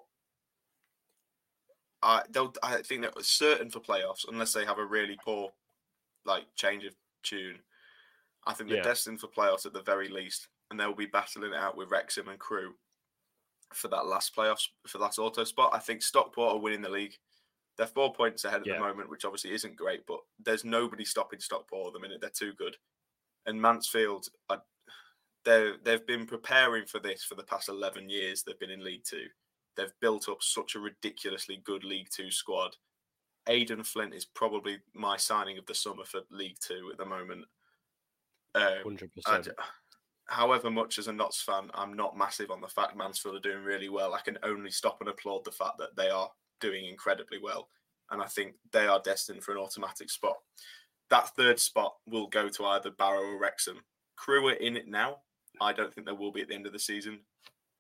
[2.03, 5.51] I they'll I think they're certain for playoffs unless they have a really poor
[6.25, 7.61] like change of tune.
[8.47, 8.85] I think they're yeah.
[8.85, 12.29] destined for playoffs at the very least and they'll be battling it out with Wrexham
[12.29, 12.75] and Crewe
[13.73, 15.71] for that last playoffs for that auto spot.
[15.73, 17.17] I think Stockport are winning the league.
[17.77, 18.75] They're four points ahead at yeah.
[18.75, 22.21] the moment, which obviously isn't great, but there's nobody stopping Stockport at the minute.
[22.21, 22.77] They're too good.
[23.45, 24.27] And Mansfield,
[25.45, 28.43] they they've been preparing for this for the past 11 years.
[28.43, 29.27] They've been in League Two.
[29.77, 32.75] They've built up such a ridiculously good League Two squad.
[33.49, 37.45] Aden Flint is probably my signing of the summer for League Two at the moment.
[38.55, 39.51] Um, 100%
[40.29, 43.63] however much as a Notts fan, I'm not massive on the fact Mansfield are doing
[43.63, 44.15] really well.
[44.15, 47.69] I can only stop and applaud the fact that they are doing incredibly well.
[48.11, 50.37] and I think they are destined for an automatic spot.
[51.11, 53.81] That third spot will go to either Barrow or Wrexham.
[54.17, 55.19] Crewe are in it now.
[55.61, 57.21] I don't think there will be at the end of the season,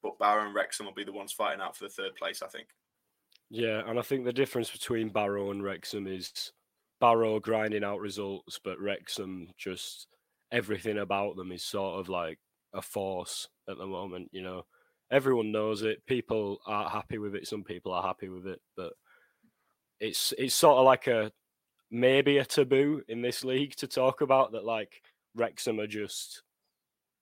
[0.03, 2.43] but Barrow and Wrexham will be the ones fighting out for the third place.
[2.43, 2.69] I think.
[3.51, 6.53] Yeah, and I think the difference between Barrow and Wrexham is
[7.01, 10.09] Barrow grinding out results, but Wrexham just
[10.51, 12.39] everything about them is sort of like
[12.75, 14.31] a force at the moment.
[14.33, 14.63] You know,
[15.11, 16.05] everyone knows it.
[16.07, 17.47] People are happy with it.
[17.47, 18.93] Some people are happy with it, but
[20.01, 21.33] it's it's sort of like a
[21.91, 24.65] maybe a taboo in this league to talk about that.
[24.65, 25.03] Like
[25.35, 26.43] Wrexham are just,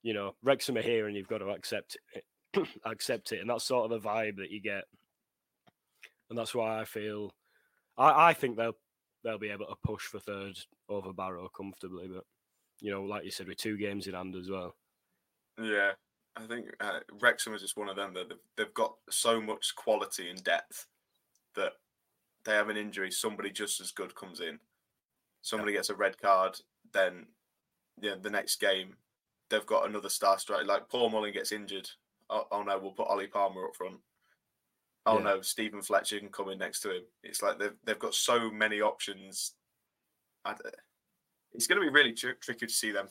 [0.03, 3.65] you know, Wrexham are here, and you've got to accept it, accept it, and that's
[3.65, 4.85] sort of the vibe that you get,
[6.29, 7.31] and that's why I feel,
[7.97, 8.77] I I think they'll
[9.23, 10.57] they'll be able to push for third
[10.89, 12.23] over Barrow comfortably, but
[12.81, 14.75] you know, like you said, with two games in hand as well.
[15.61, 15.91] Yeah,
[16.37, 19.75] I think uh, Wrexham is just one of them that they've, they've got so much
[19.75, 20.87] quality and depth
[21.55, 21.73] that
[22.43, 24.59] they have an injury, somebody just as good comes in,
[25.41, 26.59] somebody gets a red card,
[26.93, 27.27] then
[28.01, 28.95] yeah, the next game
[29.49, 30.65] they've got another star striker.
[30.65, 31.89] Like Paul Mullin gets injured.
[32.29, 33.97] Oh, oh, no, we'll put Ollie Palmer up front.
[35.05, 35.23] Oh yeah.
[35.23, 37.03] no, Steven Fletcher can come in next to him.
[37.23, 39.53] It's like they've they've got so many options.
[41.53, 43.07] It's going to be really tr- tricky to see them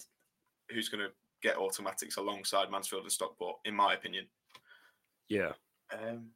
[0.70, 1.12] who's going to
[1.44, 4.26] get automatics alongside Mansfield and Stockport, in my opinion.
[5.28, 5.52] Yeah.
[5.92, 6.30] Um,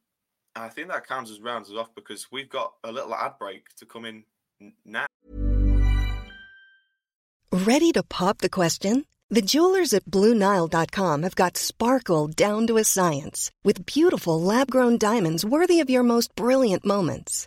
[0.54, 3.74] I think that counts as rounds us off because we've got a little ad break
[3.76, 4.24] to come in
[4.84, 5.06] now.
[7.50, 9.04] Ready to pop the question?
[9.30, 14.98] The jewelers at BlueNile.com have got sparkle down to a science with beautiful lab grown
[14.98, 17.46] diamonds worthy of your most brilliant moments.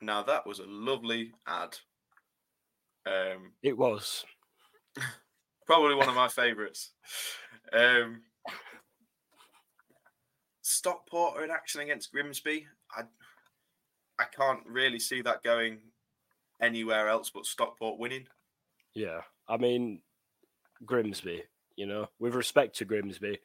[0.00, 1.76] Now that was a lovely ad.
[3.06, 4.24] Um, it was.
[5.66, 6.90] probably one of my favourites.
[7.72, 8.22] Um,
[10.62, 12.66] Stockport are in action against Grimsby.
[12.96, 13.02] I
[14.18, 15.78] I can't really see that going
[16.60, 18.26] anywhere else but Stockport winning.
[18.94, 20.00] Yeah, I mean
[20.84, 21.44] Grimsby.
[21.76, 23.38] You know, with respect to Grimsby,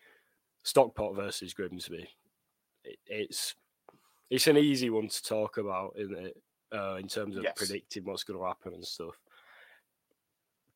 [0.64, 2.10] Stockport versus Grimsby,
[2.84, 3.56] it, it's
[4.30, 6.38] it's an easy one to talk about, isn't it?
[6.76, 7.54] Uh, in terms of yes.
[7.56, 9.16] predicting what's going to happen and stuff.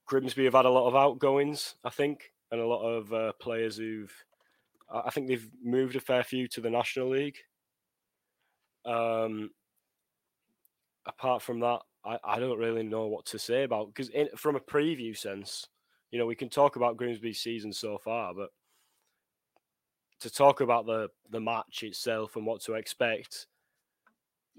[0.06, 3.78] Grimsby have had a lot of outgoings, I think, and a lot of uh, players
[3.78, 4.14] who've.
[4.92, 7.38] I think they've moved a fair few to the National League.
[8.86, 9.52] Um,
[11.06, 14.60] apart from that, I, I don't really know what to say about because from a
[14.60, 15.68] preview sense,
[16.12, 18.50] you know, we can talk about Grimsby's season so far, but
[20.22, 23.48] to talk about the the match itself and what to expect,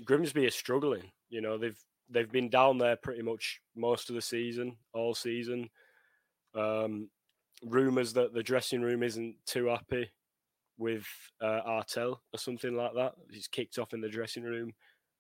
[0.05, 1.11] Grimsby is struggling.
[1.31, 1.79] You know, they've
[2.11, 5.71] they've been down there pretty much most of the season, all season.
[6.55, 7.09] Um,
[7.65, 10.11] rumors that the dressing room isn't too happy
[10.79, 11.07] with
[11.41, 13.13] uh, Artell or something like that.
[13.31, 14.73] He's kicked off in the dressing room.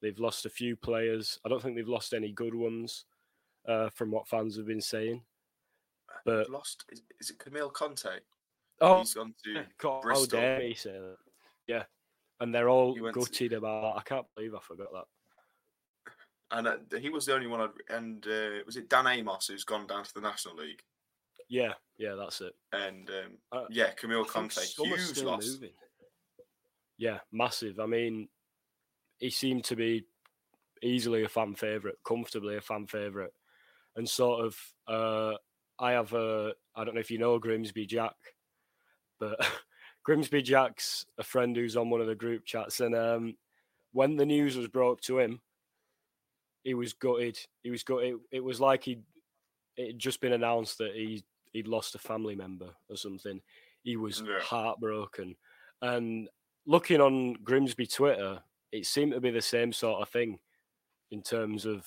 [0.02, 1.38] They've lost a few players.
[1.44, 3.04] I don't think they've lost any good ones,
[3.68, 5.22] uh, from what fans have been saying.
[6.24, 8.20] But they've lost is, is, it Kamil Conteh?
[8.80, 10.38] Oh, he's gone to God, Bristol.
[10.38, 11.16] How dare he say that?
[11.68, 11.84] Yeah,
[12.40, 13.56] and they're all gutted to...
[13.56, 13.98] about.
[13.98, 15.04] I can't believe I forgot that
[16.52, 17.60] and uh, he was the only one.
[17.60, 20.82] I'd, and uh, was it Dan Amos who's gone down to the National League?
[21.48, 22.54] Yeah, yeah, that's it.
[22.72, 25.46] And um, uh, yeah, Kamil Conteh, huge loss.
[25.54, 25.70] Moving.
[26.98, 27.80] Yeah, massive.
[27.80, 28.28] I mean,
[29.18, 30.04] he seemed to be
[30.82, 33.34] easily a fan favorite, comfortably a fan favorite,
[33.96, 34.56] and sort of.
[34.86, 35.36] Uh,
[35.78, 36.52] I have a.
[36.76, 38.14] I don't know if you know Grimsby Jack,
[39.18, 39.38] but
[40.04, 43.36] Grimsby Jack's a friend who's on one of the group chats, and um,
[43.92, 45.40] when the news was brought to him
[46.64, 47.38] he was gutted.
[47.62, 48.14] He was gutted.
[48.14, 49.02] It, it was like he'd
[49.76, 53.40] it had just been announced that he he'd lost a family member or something.
[53.82, 54.40] He was yeah.
[54.40, 55.36] heartbroken.
[55.82, 56.28] And
[56.66, 58.40] looking on Grimsby Twitter,
[58.72, 60.38] it seemed to be the same sort of thing
[61.10, 61.86] in terms of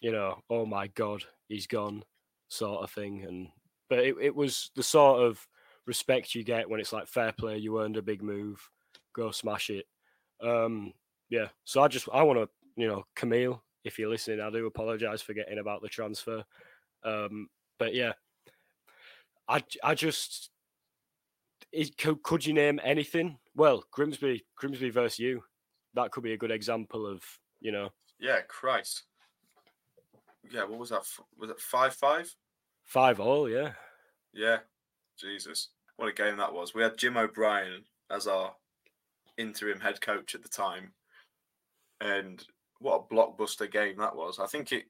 [0.00, 2.04] you know, oh my god, he's gone,
[2.48, 3.24] sort of thing.
[3.26, 3.48] And
[3.88, 5.46] but it, it was the sort of
[5.86, 8.60] respect you get when it's like fair play, you earned a big move,
[9.14, 9.86] go smash it.
[10.42, 10.92] Um,
[11.30, 11.48] yeah.
[11.64, 15.22] So I just I want to, you know, Kamil, if you're listening, I do apologise
[15.22, 16.44] for getting about the transfer.
[17.04, 17.48] Um,
[17.78, 18.12] but yeah,
[19.48, 20.50] I I just
[21.72, 23.38] it, could, could you name anything?
[23.54, 25.42] Well, Grimsby Grimsby versus you.
[25.94, 27.22] That could be a good example of
[27.60, 27.90] you know.
[28.18, 29.04] Yeah, Christ.
[30.50, 31.02] Yeah, what was that?
[31.38, 32.34] Was it five five?
[32.84, 33.72] Five all, yeah.
[34.32, 34.58] Yeah,
[35.18, 36.74] Jesus, what a game that was.
[36.74, 38.54] We had Jim O'Brien as our
[39.38, 40.92] interim head coach at the time,
[42.00, 42.44] and
[42.80, 44.38] what a blockbuster game that was.
[44.38, 44.84] I think it,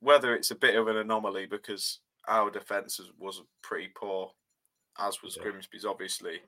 [0.00, 4.32] whether it's a bit of an anomaly because our defence was pretty poor,
[4.98, 5.44] as was yeah.
[5.44, 6.40] Grimsby's, obviously.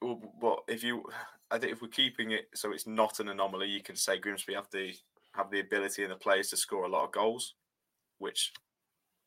[0.00, 1.04] But if you,
[1.50, 4.54] I think if we're keeping it so it's not an anomaly, you can say Grimsby
[4.54, 4.94] have the
[5.34, 7.54] have the ability and the players to score a lot of goals,
[8.18, 8.52] which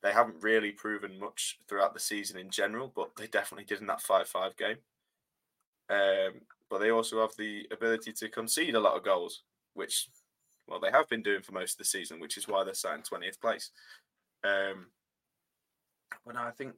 [0.01, 3.88] they haven't really proven much throughout the season in general, but they definitely did in
[3.88, 4.77] that five-five game.
[5.89, 9.43] Um, but they also have the ability to concede a lot of goals,
[9.75, 10.09] which
[10.74, 12.95] well they have been doing for most of the season, which is why they're sat
[12.95, 13.69] in twentieth place.
[14.43, 14.88] Um,
[16.26, 16.74] but I think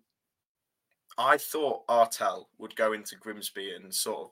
[1.18, 4.32] I thought Artell would go into Grimsby and sort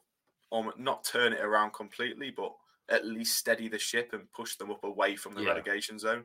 [0.52, 2.54] of not turn it around completely, but
[2.90, 5.50] at least steady the ship and push them up away from the yeah.
[5.50, 6.24] relegation zone.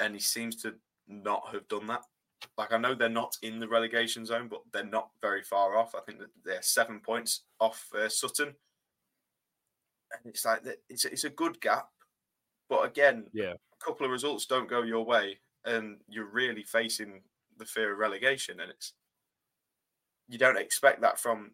[0.00, 0.74] And he seems to
[1.08, 2.02] not have done that.
[2.58, 5.94] Like I know they're not in the relegation zone, but they're not very far off.
[5.94, 8.54] I think that they're seven points off uh, Sutton,
[10.12, 11.88] and it's like it's it's a good gap.
[12.72, 17.20] But again, yeah, a couple of results don't go your way, and you're really facing
[17.58, 18.94] the fear of relegation, and it's
[20.26, 21.50] you don't expect that from.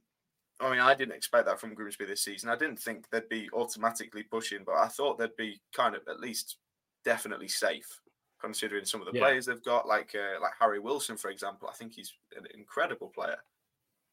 [0.61, 2.51] I mean, I didn't expect that from Grimsby this season.
[2.51, 6.21] I didn't think they'd be automatically pushing, but I thought they'd be kind of at
[6.21, 6.59] least
[7.05, 8.01] definitely safe,
[8.41, 9.25] considering some of the yeah.
[9.25, 11.69] players they've got, like uh, like Harry Wilson, for example.
[11.69, 13.39] I think he's an incredible player,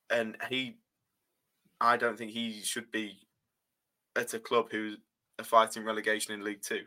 [0.09, 0.77] and he,
[1.79, 3.19] I don't think he should be
[4.15, 4.97] at a club who's
[5.43, 6.81] fighting relegation in League Two.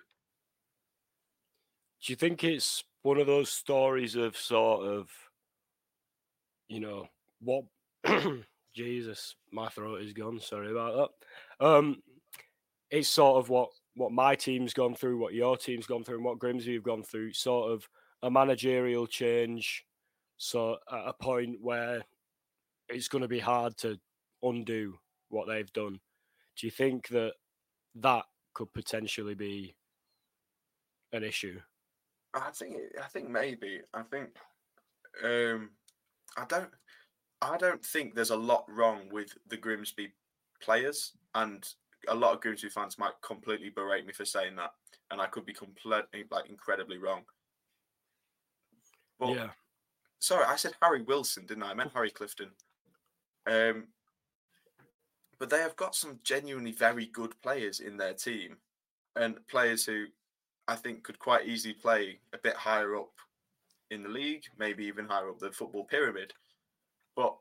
[2.04, 5.10] Do you think it's one of those stories of sort of,
[6.68, 7.08] you know,
[7.40, 7.64] what?
[8.74, 10.38] Jesus, my throat is gone.
[10.40, 11.10] Sorry about
[11.60, 11.66] that.
[11.66, 12.02] Um,
[12.90, 16.24] it's sort of what what my team's gone through, what your team's gone through, and
[16.24, 17.32] what Grimsby have gone through.
[17.32, 17.88] Sort of
[18.22, 19.84] a managerial change.
[20.36, 22.02] So at a point where
[22.88, 23.98] it's going to be hard to
[24.42, 25.98] undo what they've done.
[26.56, 27.32] Do you think that
[27.96, 28.24] that
[28.54, 29.74] could potentially be
[31.12, 31.60] an issue?
[32.34, 34.30] I think I think maybe I think
[35.24, 35.70] um,
[36.36, 36.70] I don't
[37.40, 40.12] I don't think there's a lot wrong with the Grimsby
[40.60, 41.66] players, and
[42.08, 44.72] a lot of Grimsby fans might completely berate me for saying that,
[45.10, 47.22] and I could be completely like incredibly wrong.
[49.18, 49.48] But, yeah.
[50.20, 51.70] Sorry, I said Harry Wilson, didn't I?
[51.70, 52.50] I meant Harry Clifton.
[53.46, 53.88] Um,
[55.38, 58.56] but they have got some genuinely very good players in their team,
[59.14, 60.06] and players who
[60.68, 63.10] I think could quite easily play a bit higher up
[63.90, 66.34] in the league, maybe even higher up the football pyramid.
[67.16, 67.34] But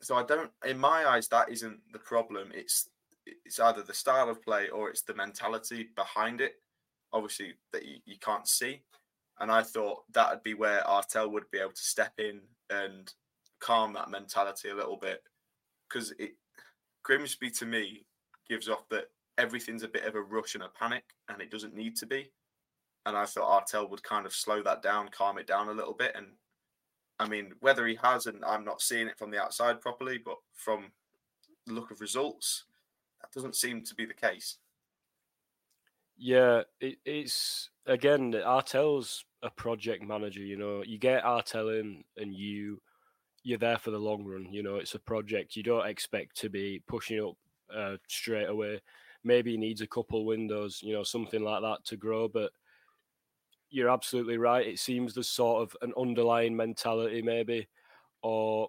[0.00, 2.50] so I don't, in my eyes, that isn't the problem.
[2.54, 2.88] It's
[3.24, 6.54] it's either the style of play or it's the mentality behind it.
[7.12, 8.82] Obviously, that you, you can't see.
[9.38, 13.12] And I thought that would be where Artell would be able to step in and
[13.60, 15.22] calm that mentality a little bit.
[15.88, 16.32] Because it
[17.04, 18.06] Grimsby to me
[18.48, 21.76] gives off that everything's a bit of a rush and a panic, and it doesn't
[21.76, 22.32] need to be.
[23.04, 25.94] And I thought Artell would kind of slow that down, calm it down a little
[25.94, 26.12] bit.
[26.14, 26.26] And
[27.18, 30.36] I mean, whether he has, and I'm not seeing it from the outside properly, but
[30.54, 30.92] from
[31.66, 32.64] the look of results,
[33.20, 34.58] that doesn't seem to be the case.
[36.16, 40.40] Yeah, it, it's again, Artell's a project manager.
[40.40, 42.80] You know, you get Artell in, and you
[43.42, 44.52] you're there for the long run.
[44.52, 45.56] You know, it's a project.
[45.56, 47.36] You don't expect to be pushing up
[47.74, 48.80] uh, straight away.
[49.24, 52.28] Maybe he needs a couple windows, you know, something like that to grow.
[52.28, 52.52] But
[53.72, 54.66] you're absolutely right.
[54.66, 57.66] It seems there's sort of an underlying mentality, maybe,
[58.22, 58.68] or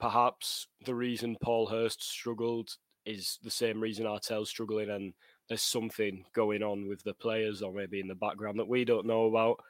[0.00, 2.70] perhaps the reason Paul Hurst struggled
[3.06, 5.14] is the same reason Artell's struggling, and
[5.48, 9.06] there's something going on with the players, or maybe in the background that we don't
[9.06, 9.60] know about,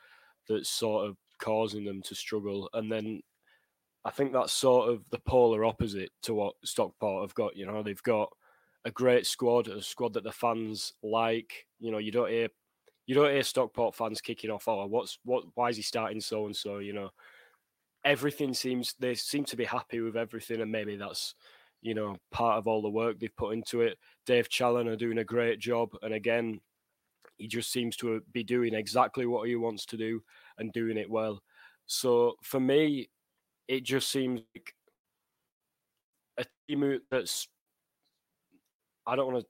[0.49, 2.69] that's sort of causing them to struggle.
[2.73, 3.21] And then
[4.05, 7.55] I think that's sort of the polar opposite to what Stockport have got.
[7.55, 8.31] You know, they've got
[8.85, 11.67] a great squad, a squad that the fans like.
[11.79, 12.49] You know, you don't hear
[13.09, 14.69] you don't hear Stockport fans kicking off.
[14.69, 15.45] Oh, what's what?
[15.55, 16.77] Why is he starting so and so?
[16.77, 17.09] You know,
[18.05, 21.35] everything seems they seem to be happy with everything, and maybe that's
[21.81, 23.97] you know part of all the work they've put into it.
[24.27, 26.61] Dave Challinor are doing a great job, and again,
[27.39, 30.23] he just seems to be doing exactly what he wants to do
[30.59, 31.43] and doing it well.
[31.87, 33.09] So for me,
[33.69, 34.75] it just seems like
[36.37, 37.49] a team that's.
[39.07, 39.47] I don't want to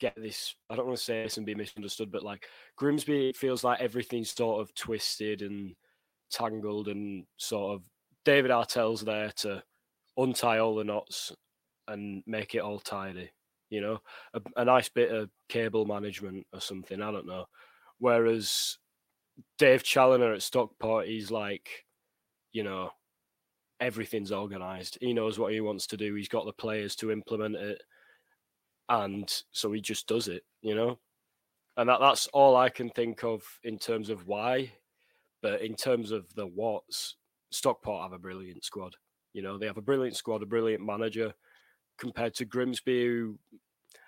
[0.00, 0.54] get this.
[0.68, 2.46] I don't want to say this and be misunderstood, but like
[2.76, 5.74] Grimsby feels like everything's sort of twisted and
[6.30, 7.82] tangled, and sort of
[8.24, 9.62] David Artell's there to
[10.16, 11.32] untie all the knots
[11.88, 13.30] and make it all tidy.
[13.68, 13.98] You know,
[14.34, 17.00] a, a nice bit of cable management or something.
[17.00, 17.46] I don't know.
[17.98, 18.78] Whereas
[19.58, 21.84] Dave Challinor at Stockport, he's like,
[22.52, 22.90] you know,
[23.78, 24.98] everything's organized.
[25.00, 26.14] He knows what he wants to do.
[26.14, 27.80] He's got the players to implement it.
[28.90, 30.98] And so he just does it, you know?
[31.76, 34.72] And that, that's all I can think of in terms of why.
[35.40, 37.16] But in terms of the what's,
[37.50, 38.96] Stockport have a brilliant squad.
[39.32, 41.32] You know, they have a brilliant squad, a brilliant manager
[41.98, 43.38] compared to Grimsby, who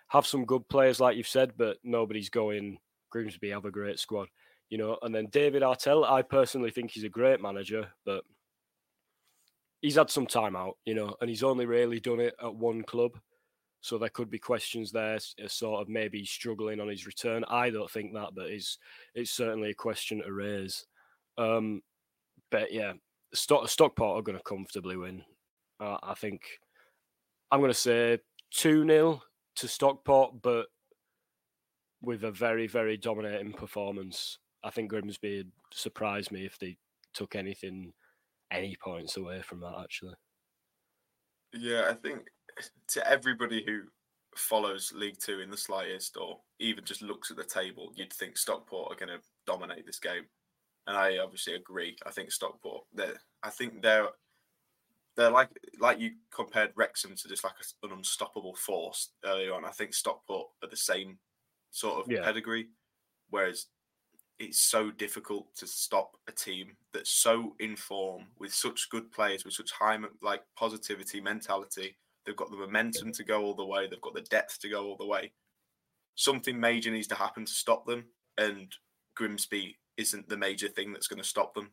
[0.09, 2.79] have some good players, like you've said, but nobody's going.
[3.11, 4.29] Grimsby have a great squad,
[4.69, 4.99] you know.
[5.03, 8.25] And then David Artell, I personally think he's a great manager, but
[9.81, 12.83] he's had some time out, you know, and he's only really done it at one
[12.83, 13.13] club.
[13.83, 15.19] So there could be questions there,
[15.49, 17.45] sort of maybe struggling on his return.
[17.49, 18.79] I don't think that, but it's
[19.15, 20.87] it's certainly a question to raise.
[21.37, 21.83] Um,
[22.51, 22.93] but yeah,
[23.35, 25.25] Stock, Stockport are going to comfortably win.
[25.81, 26.43] Uh, I think
[27.51, 28.19] I'm going to say
[28.53, 29.21] 2 0
[29.57, 30.67] to Stockport, but
[32.03, 34.39] with a very, very dominating performance.
[34.63, 36.77] I think Grimsby would surprise me if they
[37.15, 37.93] took anything,
[38.53, 40.15] any points away from that, actually.
[41.53, 42.29] Yeah, I think
[42.89, 43.83] to everybody who
[44.37, 48.37] follows League Two in the slightest, or even just looks at the table, you'd think
[48.37, 50.25] Stockport are going to dominate this game,
[50.87, 51.97] and I obviously agree.
[52.07, 52.85] I think Stockport,
[53.43, 54.09] I think they're
[55.17, 55.49] they're like
[55.79, 59.65] like you compared Wrexham to just like a, an unstoppable force earlier on.
[59.65, 61.19] I think Stockport are the same
[61.71, 62.23] sort of yeah.
[62.23, 62.69] pedigree,
[63.31, 63.67] whereas
[64.39, 69.45] it's so difficult to stop a team that's so in form with such good players
[69.45, 71.97] with such high like positivity mentality.
[72.25, 73.87] They've got the momentum to go all the way.
[73.87, 75.33] They've got the depth to go all the way.
[76.15, 78.05] Something major needs to happen to stop them,
[78.39, 78.73] and
[79.17, 81.71] Grimsby isn't the major thing that's going to stop them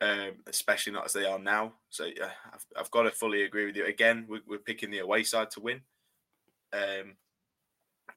[0.00, 1.72] um, especially not as they are now.
[1.90, 3.86] So yeah, I've, I've got to fully agree with you.
[3.86, 5.80] Again, we're, we're picking the away side to win.
[6.72, 7.16] Um,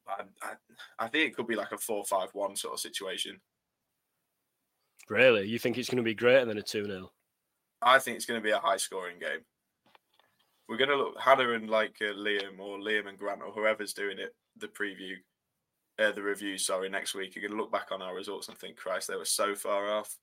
[0.08, 0.54] I, I,
[1.00, 3.40] I think it could be like a four-five-one sort of situation.
[5.10, 7.12] Really, you think it's going to be greater than a two 0
[7.82, 9.40] I think it's going to be a high-scoring game.
[10.68, 13.94] We're going to look Hannah and like uh, Liam or Liam and Grant or whoever's
[13.94, 14.36] doing it.
[14.58, 15.14] The preview,
[16.00, 16.58] uh, the review.
[16.58, 19.16] Sorry, next week you're going to look back on our results and think, Christ, they
[19.16, 20.18] were so far off.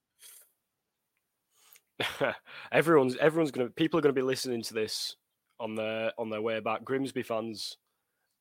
[2.71, 5.15] everyone's everyone's gonna people are gonna be listening to this
[5.59, 6.83] on their on their way back.
[6.83, 7.77] Grimsby fans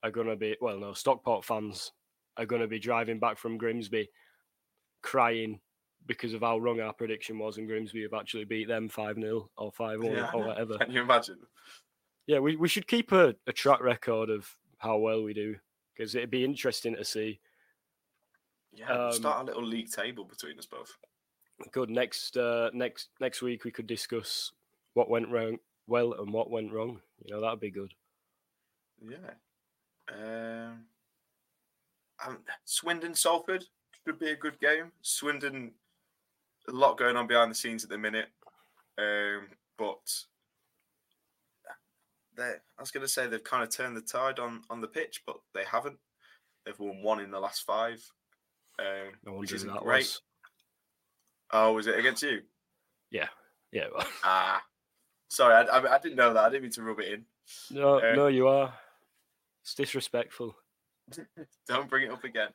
[0.02, 1.92] are gonna be well, no, Stockport fans
[2.36, 4.08] are gonna be driving back from Grimsby
[5.02, 5.60] crying
[6.06, 9.48] because of how wrong our prediction was, and Grimsby have actually beat them five 0
[9.56, 10.78] or five one yeah, or whatever.
[10.78, 11.38] Can you imagine?
[12.26, 14.48] Yeah, we, we should keep a, a track record of
[14.78, 15.56] how well we do
[15.94, 17.40] because it'd be interesting to see.
[18.72, 20.96] Yeah, um, start a little league table between us both.
[21.70, 21.90] Good.
[21.90, 24.52] Next, uh, next, next week we could discuss
[24.94, 27.00] what went wrong, well, and what went wrong.
[27.24, 27.92] You know, that'd be good.
[29.00, 29.34] Yeah.
[30.08, 30.84] Um,
[32.26, 33.64] um, Swindon Salford
[34.04, 34.92] should be a good game.
[35.02, 35.72] Swindon,
[36.68, 38.28] a lot going on behind the scenes at the minute,
[38.98, 39.48] um,
[39.78, 40.24] but
[42.36, 42.42] they,
[42.78, 45.22] I was going to say they've kind of turned the tide on on the pitch,
[45.26, 45.98] but they haven't.
[46.64, 48.02] They've won one in the last five,
[48.78, 50.04] um, no which isn't great.
[50.04, 50.22] Was.
[51.52, 52.40] Oh, was it against you?
[53.10, 53.28] Yeah,
[53.72, 53.86] yeah.
[54.24, 54.62] Ah,
[55.28, 56.44] sorry, I, I, I, didn't know that.
[56.44, 57.24] I didn't mean to rub it in.
[57.70, 58.72] No, um, no, you are.
[59.62, 60.56] It's disrespectful.
[61.68, 62.48] Don't bring it up again.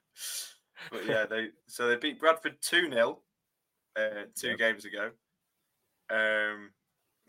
[0.92, 3.20] But yeah, they so they beat Bradford two 0
[3.96, 4.58] uh, two yep.
[4.58, 5.12] games ago.
[6.10, 6.72] Um,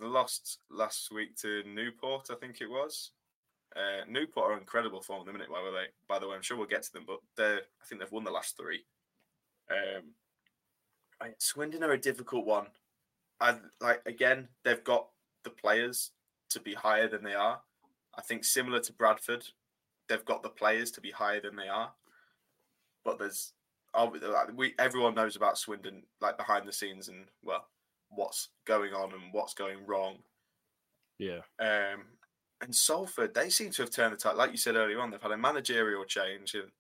[0.09, 3.13] lost last week to Newport, I think it was.
[3.77, 5.49] Uh, Newport are incredible form at the minute.
[5.49, 7.85] By the way, by the way, I'm sure we'll get to them, but they I
[7.87, 8.85] think they've won the last three.
[9.71, 10.15] Um,
[11.39, 12.67] Swindon are a difficult one.
[13.41, 15.09] I like again, they've got
[15.45, 16.11] the players
[16.51, 17.61] to be higher than they are.
[18.17, 19.45] I think similar to Bradford,
[20.09, 21.93] they've got the players to be higher than they are.
[23.05, 23.53] But there's
[24.55, 27.67] we everyone knows about Swindon like behind the scenes and well
[28.11, 30.19] what's going on and what's going wrong.
[31.19, 31.41] Yeah.
[31.59, 32.03] Um
[32.63, 34.37] and Salford, they seem to have turned the tide.
[34.37, 36.71] Like you said earlier on, they've had a managerial change and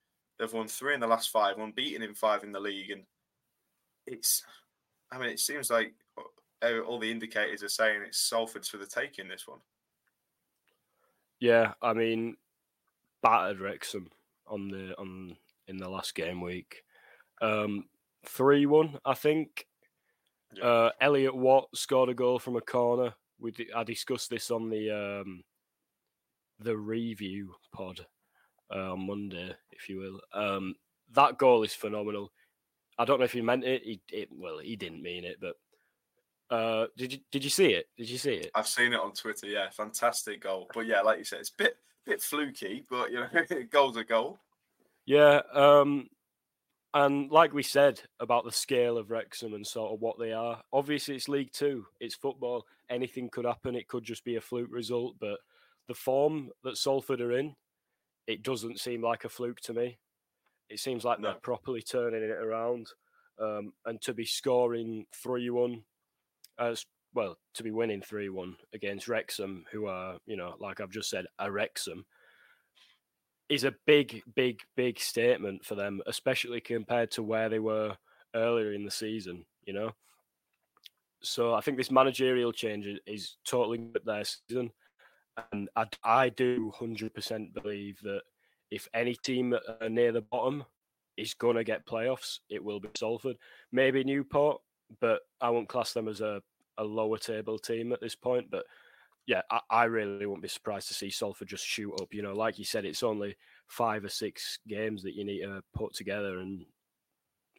[0.40, 3.02] they've won three in the last five, unbeaten in five in the league, and
[4.06, 4.42] it's.
[5.12, 5.92] I mean, it seems like
[6.86, 9.58] all the indicators are saying it's Salford's for the taking this one.
[11.40, 12.36] Yeah, I mean,
[13.22, 14.08] battered Wrexham
[14.46, 15.36] on the on
[15.68, 16.84] in the last game week.
[17.42, 17.86] Um,
[18.26, 19.66] 3 1, I think.
[20.54, 20.64] Yeah.
[20.64, 23.14] Uh, Elliot Watt scored a goal from a corner.
[23.38, 25.44] We di- I discussed this on the um,
[26.58, 28.04] the review pod
[28.74, 30.20] uh, on Monday, if you will.
[30.32, 30.74] Um,
[31.12, 32.32] that goal is phenomenal.
[32.98, 33.82] I don't know if he meant it.
[33.82, 35.56] He, it well, he didn't mean it, but
[36.54, 37.88] uh, did you did you see it?
[37.96, 38.50] Did you see it?
[38.54, 39.46] I've seen it on Twitter.
[39.46, 40.68] Yeah, fantastic goal.
[40.74, 43.28] But yeah, like you said, it's a bit bit fluky, but you know,
[43.70, 44.40] goal's a goal.
[45.06, 46.08] Yeah, um,
[46.94, 50.60] and like we said about the scale of Wrexham and sort of what they are,
[50.72, 52.66] obviously it's League Two, it's football.
[52.88, 53.76] Anything could happen.
[53.76, 55.38] It could just be a fluke result, but
[55.86, 57.54] the form that Salford are in,
[58.26, 59.98] it doesn't seem like a fluke to me.
[60.68, 61.30] It seems like No.
[61.30, 62.88] they're properly turning it around,
[63.38, 65.84] um, and to be scoring three-one,
[66.58, 66.84] as
[67.14, 71.26] well, to be winning three-one against Wrexham, who are you know, like I've just said,
[71.38, 72.04] a Wrexham
[73.50, 77.96] is a big, big, big statement for them, especially compared to where they were
[78.34, 79.44] earlier in the season.
[79.66, 79.90] You know,
[81.22, 84.70] so I think this managerial change is totally good their season,
[85.52, 88.22] and I, I do hundred percent believe that
[88.70, 90.64] if any team are near the bottom
[91.16, 93.36] is gonna get playoffs, it will be Salford,
[93.72, 94.60] maybe Newport,
[95.00, 96.40] but I won't class them as a,
[96.78, 98.50] a lower table team at this point.
[98.50, 98.64] But
[99.30, 102.12] yeah, I, I really won't be surprised to see Salford just shoot up.
[102.12, 103.36] You know, like you said, it's only
[103.68, 106.66] five or six games that you need to put together, and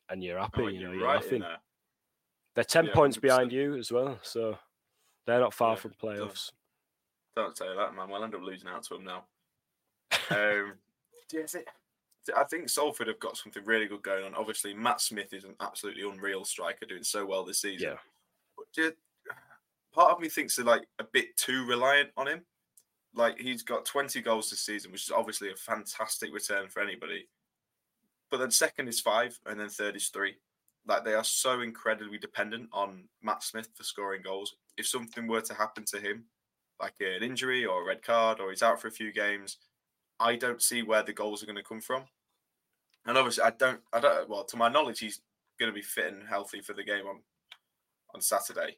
[0.09, 0.63] and you're happy.
[0.63, 1.43] Oh, you know, you're right laughing.
[2.55, 3.21] They're ten Yeah, points 100%.
[3.21, 4.57] behind you as well, so
[5.25, 6.51] they're not far Yeah, from don't- playoffs.
[7.37, 8.09] Don't say that, man.
[8.09, 9.23] We'll end up losing out to them now.
[10.31, 10.73] Um,
[11.31, 11.65] yeah, I think,
[12.35, 14.35] I think Salford have got something really good going on.
[14.35, 17.87] Obviously, Matt Smith is an absolutely unreal striker, doing so well this season.
[17.91, 17.97] Yeah.
[18.57, 18.95] But ju-
[19.93, 22.41] part of me thinks they're like a bit too reliant on him.
[23.13, 27.27] Like he's got 20 goals this season, which is obviously a fantastic return for anybody.
[28.29, 30.35] But then second is five, and then third is three.
[30.87, 34.55] Like they are so incredibly dependent on Matt Smith for scoring goals.
[34.77, 36.25] If something were to happen to him,
[36.79, 39.57] like an injury or a red card, or he's out for a few games,
[40.19, 42.03] I don't see where the goals are going to come from.
[43.05, 44.29] And obviously, I don't, I don't.
[44.29, 45.21] Well, to my knowledge, he's
[45.59, 47.19] going to be fit and healthy for the game on
[48.13, 48.77] on Saturday.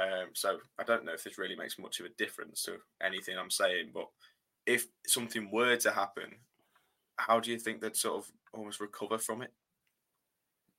[0.00, 3.36] Um, so I don't know if this really makes much of a difference to anything
[3.36, 3.90] I'm saying.
[3.92, 4.06] But
[4.66, 6.30] if something were to happen,
[7.16, 9.52] how do you think they'd sort of almost recover from it?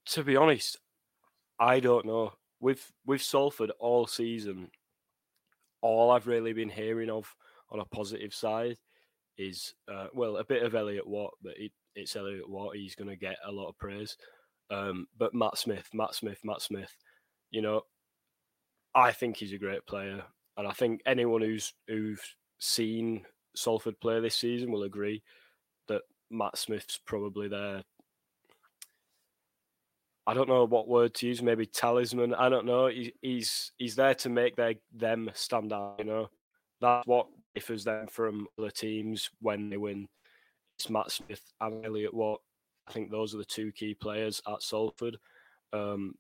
[0.08, 0.78] To be honest,
[1.60, 2.34] I don't know.
[2.60, 4.70] With with Salford all season,
[5.82, 7.34] all I've really been hearing of
[7.72, 8.78] on a positive side
[9.38, 12.76] is uh, well a bit of Elliot Watt, but it, it's Elliot Watt.
[12.76, 14.18] He's going to get a lot of praise.
[14.70, 16.96] Um, but Matt Smith, Matt Smith, Matt Smith,
[17.50, 17.82] you know,
[18.94, 20.24] I think he's a great player,
[20.58, 22.22] and I think anyone who's who's
[22.60, 23.26] seen
[23.56, 25.24] Salford play this season will agree
[25.88, 27.84] that Matt Smith's probably their
[30.28, 31.42] I don't know what word to use.
[31.42, 32.34] Maybe talisman.
[32.34, 32.88] I don't know.
[32.88, 35.96] He, he's he's there to make their them stand out.
[36.00, 36.30] You know,
[36.80, 40.08] that's what differs them from other teams when they win.
[40.78, 42.40] It's Matt Smith and Elliot Watt.
[42.88, 45.18] I think those are the two key players at Salford.
[45.74, 46.16] Um,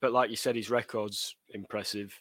[0.00, 2.18] but like you said, his record's impressive.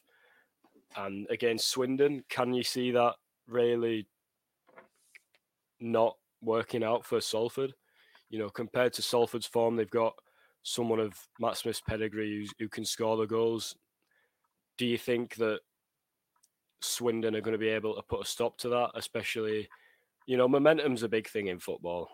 [0.95, 3.15] And against Swindon, can you see that
[3.47, 4.07] really
[5.79, 7.73] not working out for Salford?
[8.29, 10.13] You know, compared to Salford's form, they've got
[10.63, 13.75] someone of Matt Smith's pedigree who can score the goals.
[14.77, 15.59] Do you think that
[16.81, 18.91] Swindon are going to be able to put a stop to that?
[18.95, 19.67] Especially,
[20.25, 22.09] you know, momentum's a big thing in football,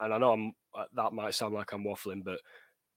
[0.00, 2.40] and I know I'm uh, that might sound like I'm waffling, but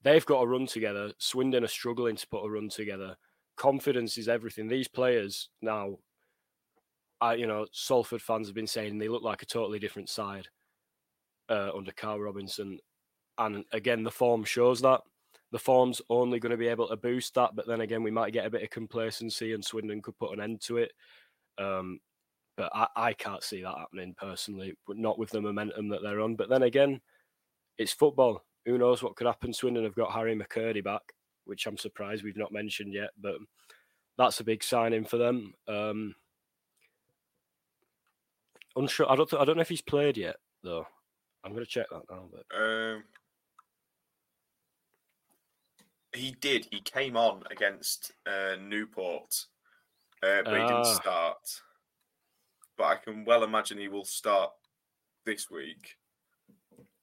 [0.04, 1.12] they've got a run together.
[1.18, 3.16] Swindon are struggling to put a run together.
[3.56, 4.68] Confidence is everything.
[4.68, 5.98] These players now,
[7.20, 10.48] I you know, Salford fans have been saying they look like a totally different side
[11.50, 12.80] uh, under Carl Robinson
[13.38, 15.02] and again the form shows that
[15.52, 18.34] the form's only going to be able to boost that but then again we might
[18.34, 20.92] get a bit of complacency and swindon could put an end to it
[21.58, 22.00] um,
[22.56, 26.22] but I, I can't see that happening personally but not with the momentum that they're
[26.22, 27.00] on but then again
[27.78, 31.02] it's football who knows what could happen swindon have got harry McKirdy back
[31.46, 33.36] which i'm surprised we've not mentioned yet but
[34.18, 36.14] that's a big signing for them um,
[38.76, 40.86] unsure i don't th- i don't know if he's played yet though
[41.44, 43.04] i'm going to check that now but Um,
[46.14, 46.68] he did.
[46.72, 49.46] He came on against uh, Newport,
[50.24, 50.94] uh, but he didn't Ah.
[50.96, 51.62] start.
[52.76, 54.52] But I can well imagine he will start
[55.26, 55.98] this week.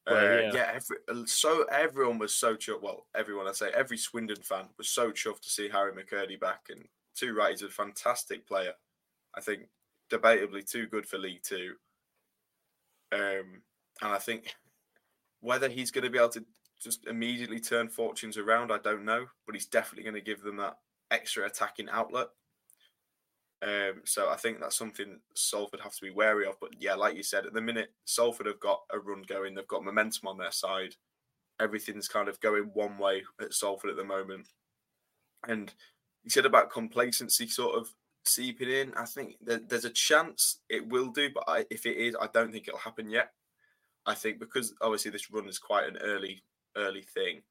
[0.07, 0.51] Uh, yeah.
[0.53, 0.73] yeah.
[0.75, 2.83] every, uh, so everyone was so chuffed.
[2.83, 6.67] Well, everyone I say, every Swindon fan was so chuffed to see Harry McKirdy back.
[6.71, 6.85] And
[7.15, 8.73] too right, he's a fantastic player.
[9.35, 9.69] I think
[10.11, 11.75] debatably too good for League Two.
[13.13, 13.63] Um,
[14.03, 14.55] and I think
[15.41, 16.45] whether he's going to be able to
[16.83, 20.57] just immediately turn fortunes around, I don't know, but he's definitely going to give them
[20.59, 20.77] that
[21.11, 22.29] extra attacking outlet.
[23.65, 26.57] Um, so I think that's something Salford have to be wary of.
[26.61, 29.55] But yeah, like you said, at the minute, Salford have got a run going.
[29.55, 30.97] They've got momentum on their side.
[31.59, 34.49] Everything's kind of going one way at Salford at the moment.
[35.49, 35.73] And
[36.25, 37.95] you said about complacency sort of
[38.25, 38.93] seeping in.
[38.95, 42.29] I think that there's a chance it will do, but I, if it is, I
[42.33, 43.31] don't think it'll happen yet.
[44.05, 46.43] I think because obviously this run is quite an early,
[46.77, 47.43] early thing.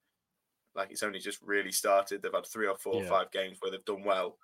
[0.75, 2.21] Like it's only just really started.
[2.21, 4.37] They've had three or four or five games where they've done well.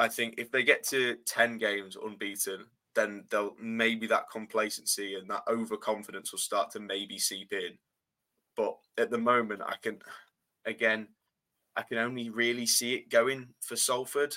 [0.00, 5.28] I think if they get to 10 games unbeaten, then they'll maybe that complacency and
[5.28, 7.76] that overconfidence will start to maybe seep in.
[8.56, 9.98] But at the moment, I can,
[10.64, 11.08] again,
[11.76, 14.34] I can only really see it going for Salford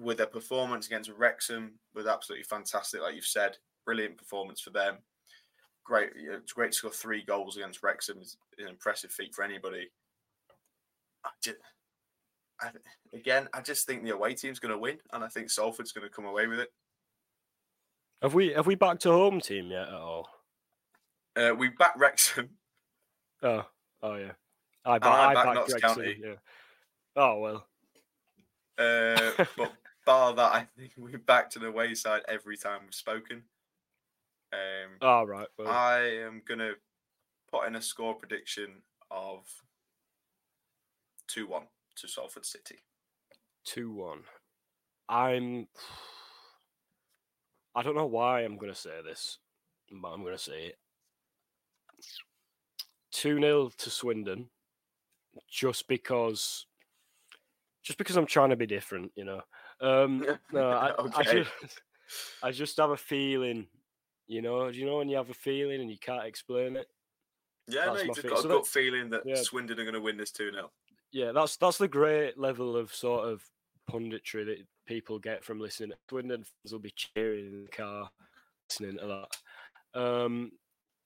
[0.00, 3.02] with their performance against Wrexham was absolutely fantastic.
[3.02, 4.96] Like you've said, brilliant performance for them.
[5.84, 9.34] Great, you know, it's great to score three goals against Wrexham is an impressive feat
[9.34, 9.90] for anybody.
[11.26, 11.58] I just,
[12.60, 12.70] I,
[13.12, 16.06] again, I just think the away team's going to win, and I think Salford's going
[16.06, 16.72] to come away with it.
[18.22, 20.28] Have we have we backed a home team yet at all?
[21.36, 22.50] Uh, we back Wrexham.
[23.42, 23.66] Oh,
[24.02, 24.32] oh yeah.
[24.84, 26.16] I, ba- I I back backed Notts Wrexham, County.
[26.22, 26.34] Yeah.
[27.16, 27.66] Oh well.
[28.78, 29.72] Uh, but
[30.06, 33.42] bar that, I think we backed to the wayside every time we've spoken.
[34.52, 35.48] Um, All right.
[35.58, 36.74] Well, I am going to
[37.50, 39.46] put in a score prediction of
[41.28, 41.62] 2 1
[41.96, 42.78] to Salford City.
[43.64, 44.20] two one.
[45.08, 45.66] I'm.
[47.76, 49.38] I don't know why I'm going to say this,
[49.90, 50.78] but I'm going to say it.
[53.10, 54.48] Two 0 to Swindon,
[55.50, 56.66] just because.
[57.82, 59.42] Just because I'm trying to be different, you know.
[59.80, 61.50] Um, no, I, I just,
[62.42, 63.66] I just have a feeling,
[64.26, 64.70] you know.
[64.70, 66.86] Do you know when you have a feeling and you can't explain it?
[67.68, 69.34] Yeah, no, That's you my just feel- got a so gut feeling that yeah.
[69.36, 70.70] Swindon are going to win this 2 0.
[71.14, 73.48] Yeah, that's that's the great level of sort of
[73.88, 75.92] punditry that people get from listening.
[76.10, 78.10] Swindon fans will be cheering in the car,
[78.68, 79.26] listening to
[79.94, 80.50] that, um,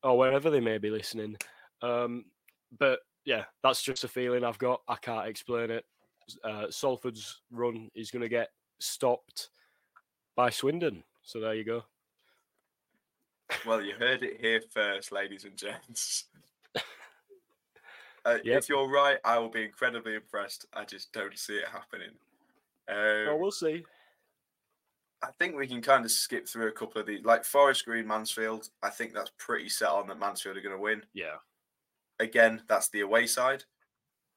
[0.03, 1.37] or wherever they may be listening.
[1.83, 2.25] Um,
[2.79, 4.81] but yeah, that's just a feeling I've got.
[4.89, 5.85] I can't explain it.
[6.43, 8.49] Uh, Salford's run is going to get
[8.81, 9.51] stopped
[10.37, 11.05] by Swindon.
[11.23, 11.85] So there you go.
[13.67, 16.25] Well, you heard it here first, ladies and gents.
[18.29, 18.59] Uh, Yep.
[18.59, 20.67] If you're right, I will be incredibly impressed.
[20.73, 22.11] I just don't see it happening.
[22.89, 23.85] Um, Well, we'll see.
[25.23, 28.07] I think we can kind of skip through a couple of these, like Forest Green,
[28.07, 28.69] Mansfield.
[28.83, 31.03] I think that's pretty set on that Mansfield are going to win.
[31.13, 31.37] Yeah,
[32.21, 33.65] Again, that's the away side.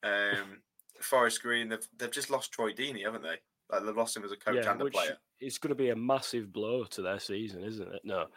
[0.03, 0.61] Um,
[0.99, 3.37] Forest Green, they've they've just lost Troy Deeney, haven't they?
[3.71, 5.17] Like they've lost him as a coach yeah, and a which player.
[5.39, 8.01] it's going to be a massive blow to their season, isn't it?
[8.03, 8.27] No,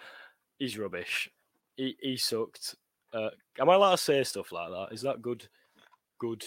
[0.58, 1.30] he's rubbish.
[1.76, 2.74] He he sucked.
[3.14, 4.88] Uh, am I allowed to say stuff like that?
[4.92, 5.46] Is that good?
[6.18, 6.44] Good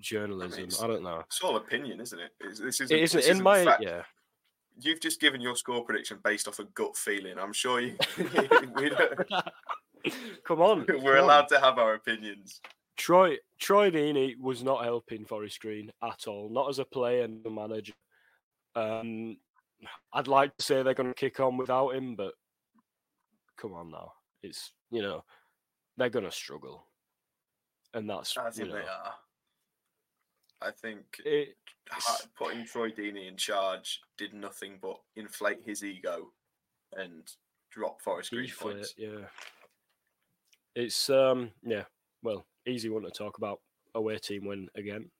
[0.00, 0.64] journalism?
[0.64, 1.20] it's- I don't know.
[1.20, 2.30] It's all opinion, isn't it?
[2.40, 3.82] It's, this isn't, It isn't this in isn't my fact.
[3.82, 4.02] yeah.
[4.80, 7.36] You've just given your score prediction based off a gut feeling.
[7.38, 7.96] I'm sure you.
[10.44, 11.16] Come on, we're come on.
[11.18, 12.60] allowed to have our opinions.
[12.96, 17.44] Troy Troy Deeney was not helping Forest Green at all, not as a player and
[17.44, 17.92] a manager.
[18.76, 19.36] Um,
[20.12, 22.32] I'd like to say they're going to kick on without him, but
[23.56, 24.12] come on now,
[24.42, 25.24] it's you know
[25.98, 26.86] they're going to struggle,
[27.92, 29.14] and that's I you know, they are.
[30.62, 31.56] I think it,
[32.36, 36.32] putting Troy Deeney in charge did nothing but inflate his ego
[36.96, 37.22] and
[37.70, 38.94] drop Forest Green points.
[38.96, 39.26] yeah.
[40.74, 41.84] It's um yeah,
[42.22, 43.60] well, easy one to talk about.
[43.94, 45.10] Away team win again.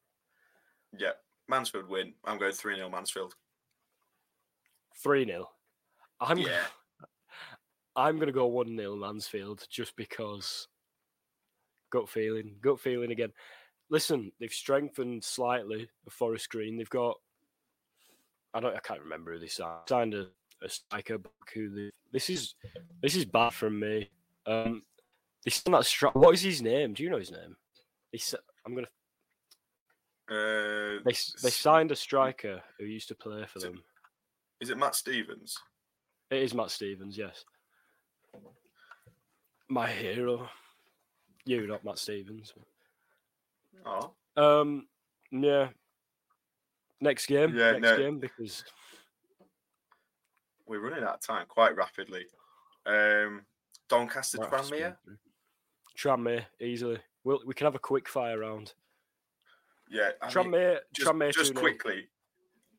[0.96, 1.12] Yeah,
[1.48, 2.12] Mansfield win.
[2.24, 3.34] I'm going 3 0 Mansfield.
[5.02, 5.48] Three 0
[6.20, 6.60] I'm Yeah.
[7.98, 10.68] I'm gonna go one 0 Mansfield just because
[11.90, 13.32] gut feeling, gut feeling again.
[13.90, 16.76] Listen, they've strengthened slightly the Forest Green.
[16.78, 17.16] They've got
[18.54, 19.80] I don't I can't remember who they signed.
[19.88, 20.28] Signed a,
[20.62, 22.54] a striker back who they, this is
[23.02, 24.08] this is bad from me.
[24.46, 24.82] Um
[25.44, 26.94] they signed that stri- what is his name?
[26.94, 27.56] Do you know his name?
[28.12, 28.20] They,
[28.64, 28.86] I'm gonna
[30.30, 33.82] Uh, they they signed a striker who used to play for Is them.
[34.60, 35.58] Is it Matt Stevens?
[36.30, 37.44] It is Matt Stevens, yes.
[39.68, 40.48] My hero.
[41.44, 42.52] You, not Matt Stevens.
[43.84, 44.86] Oh, Um,
[45.30, 45.68] yeah.
[47.00, 47.54] Next game.
[47.56, 47.96] Yeah, next no.
[47.96, 48.64] game because
[50.66, 52.26] we're running out of time quite rapidly.
[52.86, 53.42] Um,
[53.88, 54.96] Doncaster Might have to spin Tranmere.
[55.96, 56.98] Tranmere easily.
[57.24, 58.74] We'll, we can have a quick fire round.
[59.90, 61.56] Yeah, I mean, Tranmere, just, Tranmere just 2-0.
[61.56, 62.08] quickly,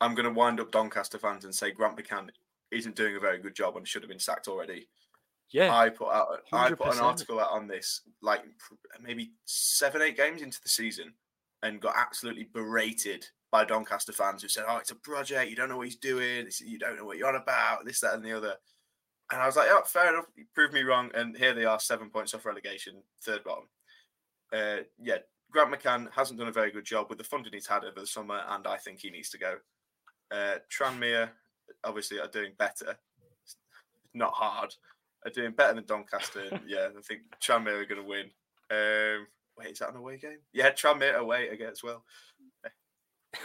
[0.01, 2.29] I'm going to wind up Doncaster fans and say Grant McCann
[2.71, 4.87] isn't doing a very good job and should have been sacked already.
[5.51, 8.43] Yeah, I put out I put an article out on this like
[9.01, 11.13] maybe seven eight games into the season,
[11.63, 15.49] and got absolutely berated by Doncaster fans who said, "Oh, it's a project.
[15.49, 16.47] You don't know what he's doing.
[16.59, 17.85] You don't know what you're on about.
[17.85, 18.55] This, that, and the other."
[19.31, 20.25] And I was like, "Oh, fair enough.
[20.35, 23.65] You proved me wrong." And here they are, seven points off relegation, third bottom.
[24.53, 25.17] Uh, yeah,
[25.51, 28.07] Grant McCann hasn't done a very good job with the funding he's had over the
[28.07, 29.55] summer, and I think he needs to go.
[30.31, 31.29] Uh, Tranmere,
[31.83, 32.95] obviously, are doing better.
[33.43, 33.55] It's
[34.13, 34.75] not hard.
[35.25, 36.43] Are doing better than Doncaster.
[36.67, 38.29] yeah, I think Tranmere are going to win.
[38.71, 40.37] Um, wait, is that an away game?
[40.53, 42.05] Yeah, Tranmere away again as well.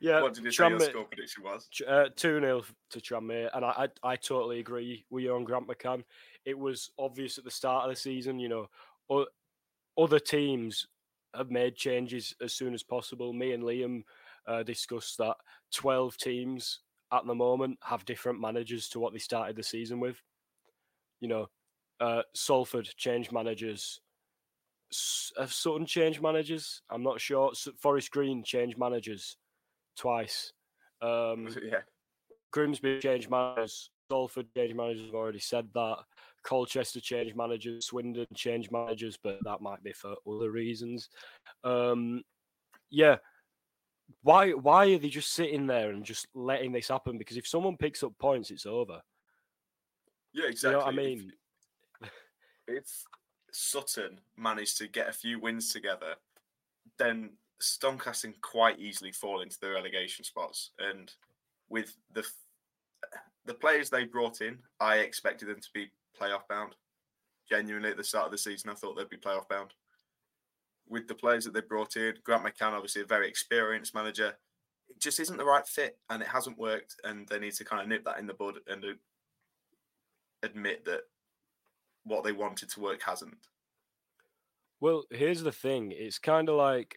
[0.00, 0.22] yeah.
[0.22, 1.68] what did you say your score prediction was?
[1.86, 3.50] Uh, 2 0 to Tranmere.
[3.54, 6.02] And I, I, I totally agree with you on Grant McCann.
[6.46, 8.68] It was obvious at the start of the season, you know,
[9.10, 9.26] o-
[9.98, 10.86] other teams
[11.34, 13.32] have made changes as soon as possible.
[13.32, 14.02] Me and Liam
[14.46, 15.36] uh, discussed that
[15.72, 16.80] 12 teams
[17.12, 20.20] at the moment have different managers to what they started the season with.
[21.24, 21.46] You know,
[22.00, 23.98] uh, Salford change managers.
[25.38, 26.82] Have Sutton changed managers?
[26.90, 27.48] I'm not sure.
[27.52, 29.38] S- Forest Green change managers
[29.96, 30.52] twice.
[31.00, 31.78] Um, yeah,
[32.52, 33.88] Grimsby changed managers.
[34.10, 35.08] Salford change managers.
[35.08, 35.96] I've already said that.
[36.42, 37.86] Colchester change managers.
[37.86, 41.08] Swindon change managers, but that might be for other reasons.
[41.64, 42.22] Um,
[42.90, 43.16] yeah.
[44.20, 44.50] Why?
[44.50, 47.16] Why are they just sitting there and just letting this happen?
[47.16, 49.00] Because if someone picks up points, it's over.
[50.34, 50.72] Yeah, You exactly.
[50.72, 51.32] know what I If- mean?
[52.68, 53.04] if
[53.52, 56.14] Sutton managed to get a few wins together,
[56.98, 57.36] then
[57.80, 60.72] Doncaster can quite easily fall into the relegation spots.
[60.78, 61.12] And
[61.68, 62.24] with the
[63.46, 66.74] the players they brought in, I expected them to be playoff bound.
[67.48, 69.74] Genuinely, at the start of the season, I thought they'd be playoff bound.
[70.88, 74.34] With the players that they brought in, Grant McCann, obviously a very experienced manager,
[74.88, 76.96] it just isn't the right fit, and it hasn't worked.
[77.04, 78.88] And they need to kind of nip that in the bud and uh,
[80.44, 81.02] admit that
[82.04, 83.48] what they wanted to work hasn't.
[84.80, 85.92] Well, here's the thing.
[85.96, 86.96] It's kind of like,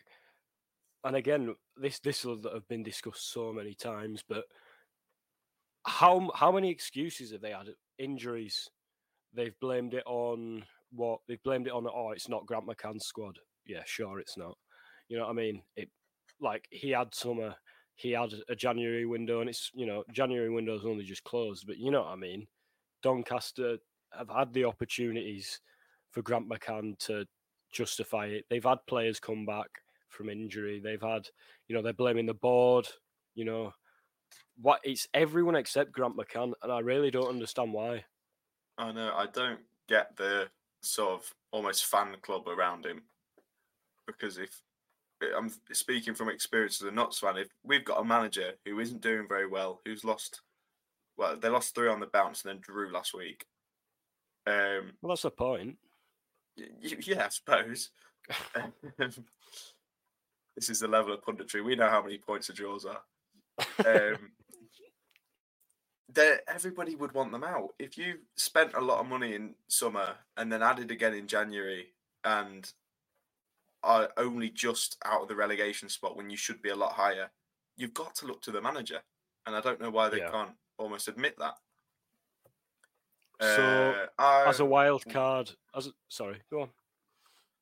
[1.04, 4.44] and again, this this will have been discussed so many times, but
[5.86, 7.70] how how many excuses have they had?
[7.98, 8.70] Injuries.
[9.34, 11.20] They've blamed it on what?
[11.28, 11.88] They've blamed it on.
[11.88, 13.40] Oh, it's not Grant McCann's squad.
[13.66, 14.58] Yeah, sure, it's not.
[15.08, 15.62] You know what I mean?
[15.76, 15.90] It
[16.42, 17.56] like he had summer.
[17.96, 21.66] He had a January window, and it's you know January window's only just closed.
[21.66, 22.48] But you know what I mean?
[23.04, 23.78] Doncaster
[24.18, 25.60] have had the opportunities
[26.12, 27.26] for Grant McCann to
[27.72, 28.46] justify it.
[28.50, 29.70] They've had players come back
[30.10, 30.80] from injury.
[30.80, 31.28] They've had,
[31.68, 32.88] you know, they're blaming the board.
[33.36, 33.74] You know,
[34.60, 38.04] what it's everyone except Grant McCann, and I really don't understand why.
[38.78, 39.14] I know.
[39.16, 40.48] I don't get the
[40.82, 43.04] sort of almost fan club around him
[44.06, 44.62] because if
[45.36, 49.02] I'm speaking from experience as a Notts fan, if we've got a manager who isn't
[49.02, 50.42] doing very well, who's lost,
[51.18, 53.46] well, they lost three on the bounce and then drew last week.
[54.46, 55.78] Um, Well, that's the point.
[56.58, 56.68] y-
[57.02, 57.90] yeah, I suppose.
[60.56, 61.64] this is the level of punditry.
[61.64, 63.02] We know how many points the draws are.
[63.86, 64.32] Um,
[66.48, 67.70] everybody would want them out.
[67.80, 71.94] If you spent a lot of money in summer and then added again in January
[72.24, 72.72] and
[73.84, 77.30] are only just out of the relegation spot when you should be a lot higher,
[77.76, 79.00] you've got to look to the manager.
[79.46, 80.32] And I don't know why they Yeah.
[80.32, 81.56] can't almost admit that.
[83.40, 86.70] So, Uh, As a wild card, as a, sorry, go on.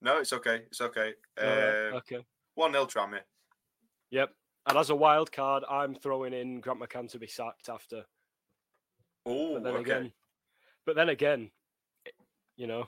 [0.02, 0.64] no, it's okay.
[0.68, 1.14] It's okay.
[1.38, 2.26] Right, Uh, okay.
[2.54, 3.24] One 0 Tranmere.
[4.12, 4.34] Yep.
[4.68, 8.06] And as a wild card, I'm throwing in Grant McCann to be sacked after.
[9.26, 9.92] Oh, But then okay.
[9.92, 10.14] again,
[10.86, 11.52] but then again,
[12.56, 12.88] you know,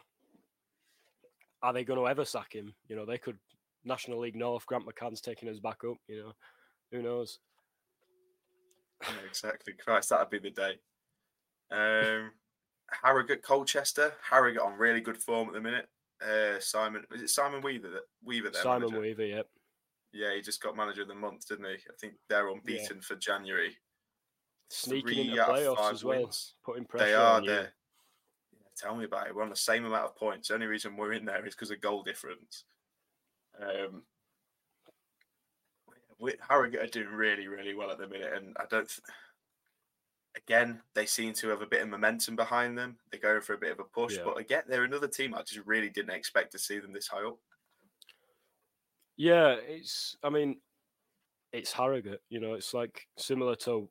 [1.62, 2.74] are they going to ever sack him?
[2.88, 3.38] You know, they could
[3.84, 4.66] National League North.
[4.66, 5.98] Grant McCann's taking us back up.
[6.08, 6.34] You know,
[6.92, 7.40] who knows?
[9.08, 9.74] Yeah, exactly.
[9.74, 10.74] Christ, that'd be the day.
[11.72, 12.32] Um,
[13.04, 14.14] Harrogate, Colchester.
[14.30, 15.88] Harrogate on really good form at the minute.
[16.22, 18.62] Uh, Simon, is it Simon Weaver that Weaver there?
[18.64, 19.02] Simon manager?
[19.02, 19.26] Weaver.
[19.26, 19.48] Yep.
[20.14, 21.74] Yeah, he just got manager of the month, didn't he?
[21.74, 23.76] I think they're unbeaten for January.
[24.70, 26.56] Sneaking Three into playoffs as well, wins.
[26.66, 27.50] putting pressure They are on you.
[27.50, 27.74] there.
[28.54, 29.36] Yeah, tell me about it.
[29.36, 30.48] We're on the same amount of points.
[30.48, 32.64] The only reason we're in there is because of goal difference.
[33.62, 34.04] Um,
[36.20, 38.88] we, Harrogate are doing really, really well at the minute, and I don't.
[38.88, 39.02] Th-
[40.36, 42.98] again, they seem to have a bit of momentum behind them.
[43.12, 44.24] They're going for a bit of a push, Yeah.
[44.26, 47.26] but again, they're another team I just really didn't expect to see them this high
[47.26, 47.38] up.
[49.16, 50.16] Yeah, it's.
[50.24, 50.60] I mean,
[51.52, 52.22] it's Harrogate.
[52.30, 53.90] You know, it's like similar to,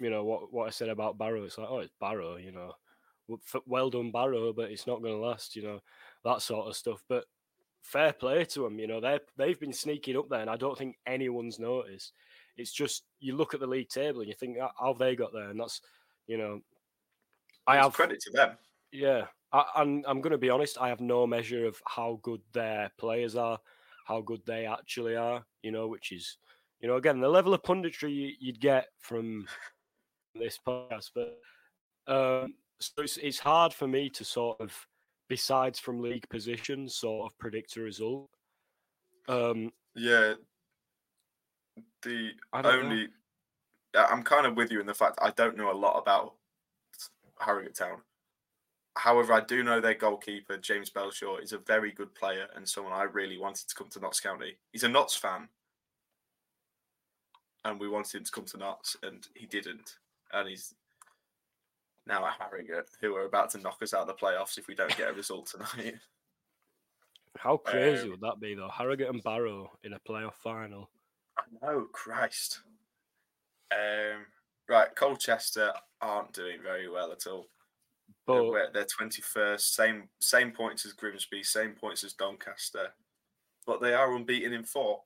[0.00, 1.44] you know, what what I said about Barrow.
[1.44, 2.36] It's like, oh, it's Barrow.
[2.36, 2.72] You know,
[3.66, 5.54] well done Barrow, but it's not going to last.
[5.54, 5.80] You know,
[6.24, 7.04] that sort of stuff.
[7.08, 7.24] But
[7.82, 8.78] fair play to them.
[8.78, 12.12] You know, they they've been sneaking up there, and I don't think anyone's noticed.
[12.56, 15.14] It's just you look at the league table and you think, "Ah, how have they
[15.14, 15.50] got there?
[15.50, 15.80] And that's,
[16.26, 16.60] you know,
[17.66, 18.58] I It's have credit to them.
[18.90, 20.02] Yeah, I, I'm.
[20.06, 20.78] I'm going to be honest.
[20.80, 23.58] I have no measure of how good their players are,
[24.06, 25.44] how good they actually are.
[25.62, 26.38] You know, which is,
[26.80, 29.46] you know, again the level of punditry you, you'd get from
[30.34, 31.10] this podcast.
[31.14, 31.38] But
[32.12, 34.74] um, so it's it's hard for me to sort of,
[35.28, 38.30] besides from league position, sort of predict a result.
[39.28, 40.34] Um, Yeah.
[42.02, 42.90] The I don't know.
[42.90, 43.08] only
[43.94, 46.34] I'm kind of with you in the fact I don't know a lot about
[47.38, 47.98] Harrogate Town.
[48.96, 52.92] However, I do know their goalkeeper, James Belshaw, is a very good player and someone
[52.92, 54.58] I really wanted to come to Notts County.
[54.72, 55.48] He's a Notts fan.
[57.64, 59.98] And we wanted him to come to Notts and he didn't.
[60.32, 60.74] And he's
[62.08, 64.74] now at Harrogate, who are about to knock us out of the playoffs if we
[64.74, 65.46] don't get a result
[65.76, 65.94] tonight.
[67.36, 68.68] how crazy Um, would that be, though?
[68.70, 70.90] Harrogate and Barrow in a playoff final.
[71.62, 72.60] Oh Christ.
[73.70, 74.26] Um,
[74.68, 77.46] right, Colchester aren't doing very well at all.
[78.26, 82.88] They're, But they're 21st, same same points as Grimsby, same points as Doncaster,
[83.66, 85.02] but they are unbeaten in four.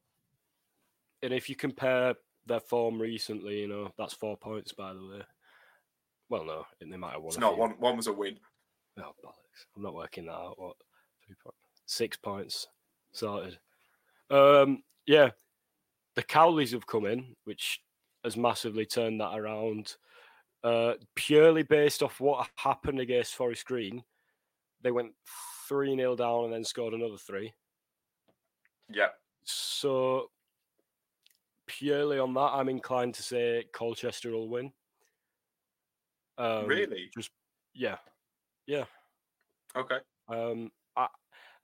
[1.23, 2.15] and if you compare
[2.47, 5.23] their form recently, you know that's four points, by the way.
[6.33, 7.29] Well, no, they might have won.
[7.29, 7.61] It's not few.
[7.61, 7.71] one.
[7.73, 8.39] One was a win.
[8.99, 9.67] Oh, bollocks.
[9.77, 10.55] I'm not working that out.
[10.59, 10.77] What?
[11.27, 11.55] Three point,
[11.85, 12.69] six points.
[13.13, 13.59] Sorted.
[14.31, 15.29] Um, yeah.
[16.15, 17.81] The Cowleys have come in, which
[18.25, 19.97] has massively turned that around.
[20.65, 24.03] Uh, purely based off what happened against Forest Green.
[24.81, 25.13] They went
[25.69, 27.53] 3 0 down and then scored another three.
[28.89, 29.09] Yeah,
[29.45, 30.31] So,
[31.67, 34.73] purely on that, I'm inclined to say Colchester will win.
[36.39, 37.11] Um, really.
[37.75, 37.99] Yeah.
[38.67, 38.85] Yeah.
[39.77, 39.99] Okay.
[40.29, 41.09] Um, I,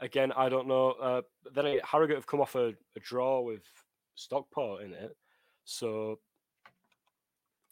[0.01, 0.91] again, I don't know.
[0.93, 3.62] Uh, then I- Harrogate have come off a, a draw with
[4.14, 5.16] Stockport in it,
[5.64, 6.19] so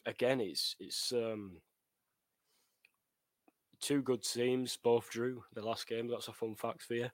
[0.05, 1.61] again, it's it's um,
[3.81, 4.77] two good teams.
[4.77, 6.07] Both drew the last game.
[6.07, 7.09] That's a fun fact for you.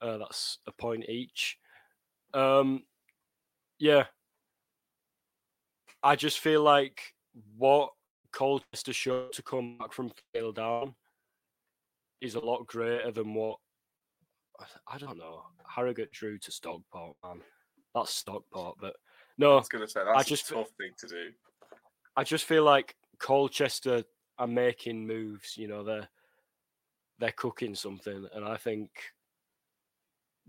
[0.00, 1.58] Uh, that's a point each.
[2.34, 2.84] Um,
[3.78, 4.04] yeah,
[6.02, 7.14] I just feel like
[7.56, 7.92] what
[8.32, 10.94] Colchester showed to come back from fail down
[12.20, 13.58] is a lot greater than what
[14.86, 15.42] I don't know.
[15.66, 17.40] Harrogate drew to Stockport, man.
[17.94, 18.96] That's Stockport, but
[19.38, 19.52] no.
[19.52, 21.30] I was going to say that's just a tough thing to do.
[22.16, 24.02] I just feel like Colchester
[24.38, 25.56] are making moves.
[25.56, 26.08] You know, they're
[27.18, 28.90] they're cooking something, and I think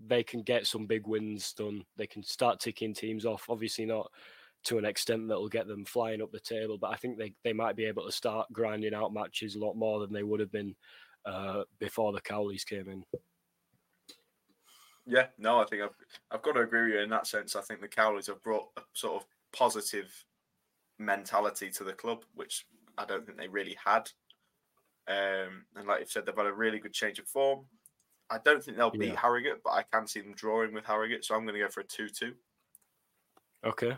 [0.07, 1.83] they can get some big wins done.
[1.97, 3.45] They can start ticking teams off.
[3.49, 4.11] Obviously, not
[4.65, 7.33] to an extent that will get them flying up the table, but I think they,
[7.43, 10.39] they might be able to start grinding out matches a lot more than they would
[10.39, 10.75] have been
[11.25, 13.03] uh, before the Cowleys came in.
[15.05, 15.95] Yeah, no, I think I've
[16.29, 17.55] I've got to agree with you in that sense.
[17.55, 20.13] I think the Cowleys have brought a sort of positive
[20.99, 24.11] mentality to the club, which I don't think they really had.
[25.07, 27.65] Um, and like you said, they've had a really good change of form.
[28.29, 29.19] I don't think they'll beat Yeah.
[29.19, 31.79] Harrogate, but I can see them drawing with Harrogate, so I'm going to go for
[31.79, 32.35] a two-two.
[33.65, 33.97] Okay.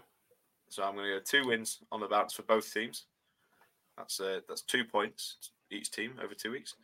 [0.72, 3.06] So I'm going to go two wins on the bounce for both teams.
[3.98, 6.76] That's uh, that's two points each team over two weeks.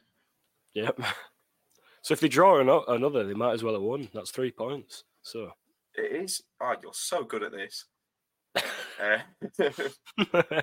[0.73, 0.99] Yep.
[2.03, 4.07] So if they draw ano- another, they might as well have won.
[4.13, 5.03] That's three points.
[5.23, 5.51] So
[5.93, 6.41] It is.
[6.61, 7.85] Oh, you're so good at this.
[9.01, 9.19] Uh,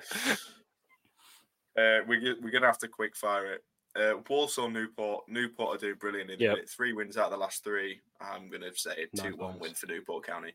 [1.76, 3.64] Uh, we're, we're going to have to quick fire it.
[3.96, 5.24] Uh, Walsall, Newport.
[5.28, 6.68] Newport are doing brilliant in Yep.
[6.68, 8.00] Three wins out of the last three.
[8.20, 10.54] I'm going to say a Nine 2 1 win for Newport County.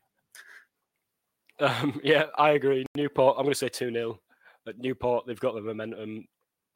[1.60, 2.86] Um, yeah, I agree.
[2.96, 4.20] Newport, I'm going to say 2 0.
[4.68, 6.26] At Newport, they've got the momentum.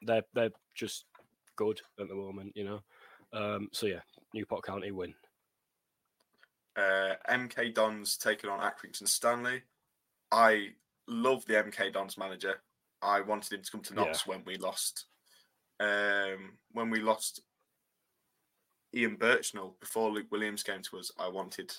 [0.02, 1.04] They're, they're just
[1.56, 2.80] good at the moment, you know.
[3.32, 4.00] Um, so, yeah,
[4.32, 5.14] Newport County win.
[6.76, 9.62] Uh, MK Dons taking on Accrington Stanley.
[10.32, 10.70] I
[11.06, 12.60] love the MK Dons manager.
[13.02, 14.14] I wanted him to come to Yeah.
[14.26, 15.06] When we lost.
[15.80, 17.42] Um, when we lost
[18.94, 21.72] Ian Burchnall before Luke Williams came to us, I wanted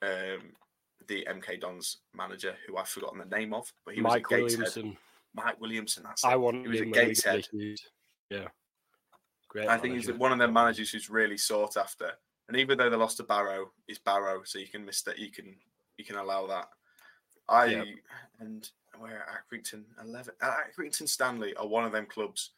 [0.00, 0.52] um,
[1.06, 4.28] the MK Dons manager, who I've forgotten the name of, but he was Mike a
[4.36, 4.58] Gateshead.
[4.58, 4.96] Williamson.
[5.34, 6.02] Mike Williamson.
[6.04, 6.40] That's I it.
[6.40, 7.46] want He was a Gateshead.
[8.30, 8.48] Yeah.
[9.48, 9.68] Great.
[9.68, 12.12] I think he's one of them managers who's really sought after.
[12.48, 15.18] And even though they lost to Barrow, it's Barrow, so you can miss that.
[15.18, 15.54] You can
[15.96, 16.68] you can allow that.
[17.48, 17.84] I
[18.40, 18.68] and
[18.98, 22.50] where Accrington eleven, Accrington Stanley are one of them clubs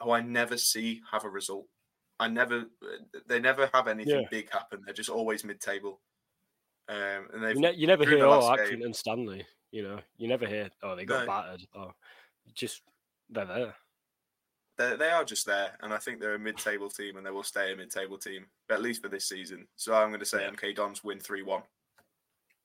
[0.00, 1.66] who I never see have a result.
[2.20, 2.64] I never,
[3.26, 4.28] they never have anything Yeah.
[4.30, 4.82] big happen.
[4.84, 6.00] They're just always mid-table.
[6.88, 9.46] Um, and they've You, ne- you never hear, oh, game- Accrington Stanley.
[9.70, 11.26] You know, you never hear, oh, they got No.
[11.26, 11.66] battered.
[11.74, 11.94] Or
[12.54, 12.82] just,
[13.30, 13.74] they're there.
[14.76, 17.42] they they are just there, and I think they're a mid-table team, and they will
[17.42, 19.66] stay a mid-table team, at least for this season.
[19.76, 20.50] So I'm going to say Yeah.
[20.50, 21.62] MK Dons win three-one.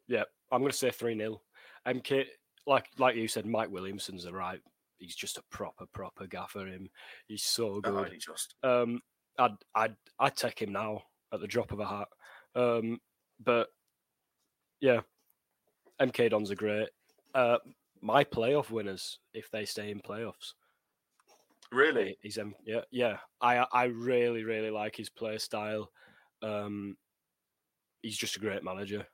[0.07, 1.41] Yeah, I'm going to say 3 0.
[1.85, 2.25] MK,
[2.65, 4.61] like like you said, Mike Williamson's the right
[4.99, 6.65] he's just a proper proper gaffer.
[6.65, 6.89] Him,
[7.27, 8.11] he's so Oh, good.
[8.13, 8.99] he just Um,
[9.37, 12.07] I'd I'd I'd take him now at the drop of a hat.
[12.55, 12.99] Um,
[13.39, 13.67] but
[14.79, 15.01] yeah,
[16.01, 16.89] MK Dons are great.
[17.33, 17.57] Uh,
[18.01, 20.53] my playoff winners if they stay in playoffs.
[21.71, 22.17] really.
[22.21, 23.17] He's um, yeah yeah.
[23.41, 25.91] I I really really like his play style.
[26.41, 26.97] Um,
[28.01, 29.05] he's just a great manager,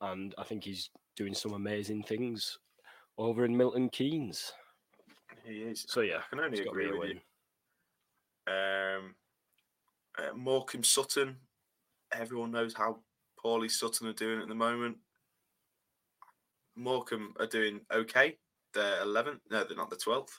[0.00, 2.58] and I think he's doing some amazing things
[3.18, 4.52] over in Milton Keynes.
[5.44, 5.84] He is.
[5.88, 7.20] So yeah, I can only he's got to agree with win.
[8.48, 8.52] you.
[8.52, 9.14] Um,
[10.18, 11.36] uh, Morecambe Sutton.
[12.12, 12.98] Everyone knows how
[13.40, 14.98] poorly Sutton are doing at the moment.
[16.76, 18.36] Morecambe are doing okay.
[18.74, 19.40] They're 11th.
[19.50, 20.38] No, they're not the 12th.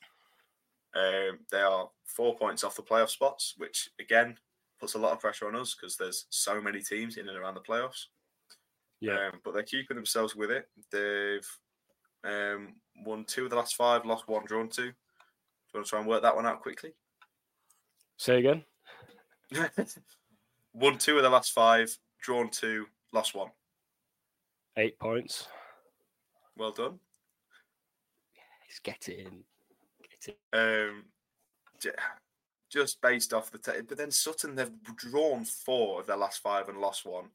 [0.95, 4.37] Um, they are four points off the playoff spots, which again
[4.79, 7.55] puts a lot of pressure on us because there's so many teams in and around
[7.55, 8.05] the playoffs.
[8.99, 10.69] Yeah, Um, but they're keeping themselves with it.
[10.91, 11.49] They've
[12.23, 12.75] um,
[13.05, 14.83] won two of the last five, lost one, drawn two.
[14.83, 14.93] Do you
[15.79, 16.93] want to try and work that one out quickly?
[18.17, 18.63] say again.
[20.73, 23.49] won two of the last five, drawn two, lost one.
[24.77, 25.47] Eight points.
[26.57, 26.99] Well done.
[28.67, 29.43] He's getting.
[30.01, 30.37] Get it.
[30.53, 31.05] Um,
[32.69, 36.69] just based off the t- but then Sutton they've drawn four of their last five
[36.69, 37.25] and lost one.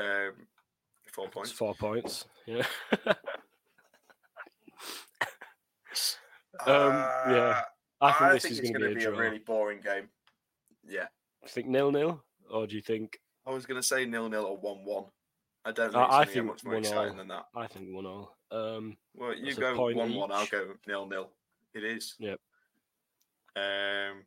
[0.00, 0.32] Um,
[1.12, 1.50] four It's points.
[1.52, 2.24] four points.
[2.46, 2.66] Yeah.
[6.66, 6.92] Um,
[7.30, 7.62] yeah.
[8.00, 10.08] I think this is going to gonna be a really boring game.
[10.86, 13.18] Yeah, Do you think nil nil, or do you think?
[13.46, 15.04] I was going to say nil nil or one one.
[15.64, 16.78] I don't think I- it's I going to get think much more 1-0.
[16.80, 17.46] exciting than that.
[17.54, 18.36] I think one all.
[18.50, 20.32] Um, Well, you go one point one.
[20.32, 21.30] I'll go nil nil.
[21.74, 22.14] It is.
[22.18, 22.40] Yep.
[23.56, 24.24] Um.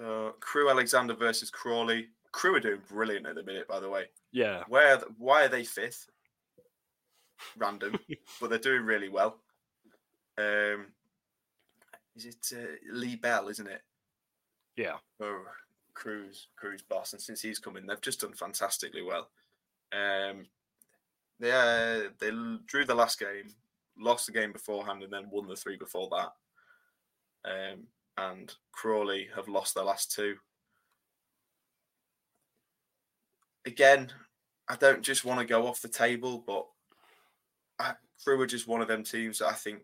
[0.00, 2.08] Uh, Crewe Alexandra versus Crawley.
[2.32, 4.04] Crewe are doing brilliant at the minute, by the way.
[4.30, 4.98] yeah, Where?
[5.18, 6.08] Why are they fifth?
[7.56, 7.98] Random,
[8.40, 9.40] but they're doing really well.
[10.38, 10.86] Um.
[12.16, 13.48] Is it uh, Lee Bell?
[13.48, 13.82] Isn't it?
[14.76, 15.42] yeah, Oh,
[15.94, 19.28] Crewe's Crewe's boss, and since he's come in, they've just done fantastically well.
[19.92, 20.46] Um,
[21.38, 22.30] they uh, they
[22.66, 23.48] drew the last game,
[23.98, 26.32] lost the game beforehand, and then won the three before that.
[27.44, 27.86] Um,
[28.18, 30.36] and Crawley have lost their last two.
[33.66, 34.12] Again,
[34.68, 36.66] I don't just want to go off the table, but
[37.78, 39.80] I, Crewe are just one of them teams that I think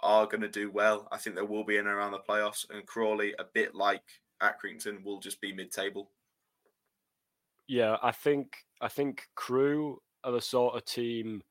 [0.00, 1.08] are going to do well.
[1.10, 4.02] I think they will be in and around the playoffs, and Crawley, a bit like
[4.42, 6.10] Accrington, will just be mid-table.
[7.66, 7.96] yeah.
[8.02, 11.42] I think I think Crewe are the sort of team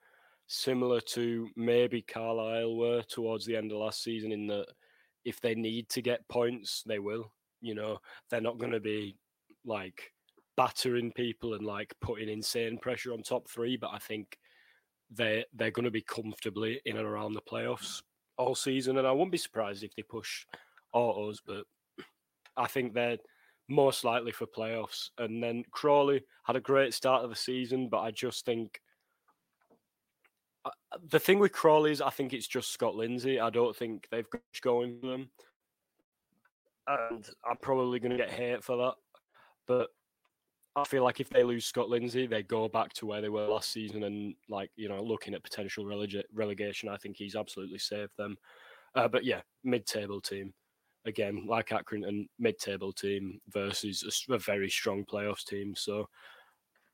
[0.47, 4.32] similar to maybe Carlisle were towards the end of last season.
[4.32, 4.67] In that,
[5.25, 7.32] if they need to get points, they will.
[7.61, 7.97] You know,
[8.30, 9.17] they're not going to be
[9.65, 10.11] like
[10.55, 13.78] battering people and like putting insane pressure on top three.
[13.78, 14.38] But I think
[15.11, 18.01] they they're going to be comfortably in and around the playoffs
[18.38, 20.45] all season, and I wouldn't be surprised if they push
[20.93, 21.41] autos.
[21.45, 21.65] But
[22.55, 23.17] I think they're
[23.70, 25.09] most likely for playoffs.
[25.18, 28.80] And then Crawley had a great start of the season, but I just think
[30.65, 33.39] uh, the thing with Crawley is I think it's just Scott Lindsey.
[33.39, 35.30] I don't think they've got going for them,
[36.88, 38.93] and I'm probably going to get hate for that.
[39.68, 39.89] But
[40.76, 43.47] I feel like if they lose Scott Lindsey, they go back to where they were
[43.47, 47.80] last season, and like you know, looking at potential relega- relegation, I think he's absolutely
[47.80, 48.38] saved them.
[48.95, 50.53] Uh, but yeah, mid-table team
[51.08, 55.75] again, like Accrington, mid-table team versus a very strong playoffs team.
[55.75, 56.09] So,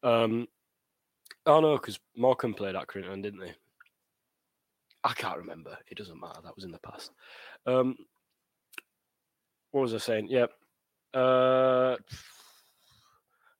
[0.03, 0.48] um,
[1.45, 3.53] oh no, because Morecambe played Accrington, didn't they?
[5.03, 5.77] I can't remember.
[5.88, 6.40] It doesn't matter.
[6.44, 7.11] That was in the past.
[7.65, 7.98] Um,
[9.72, 10.27] what was I saying?
[10.30, 10.52] Yep.
[11.14, 11.98] Uh,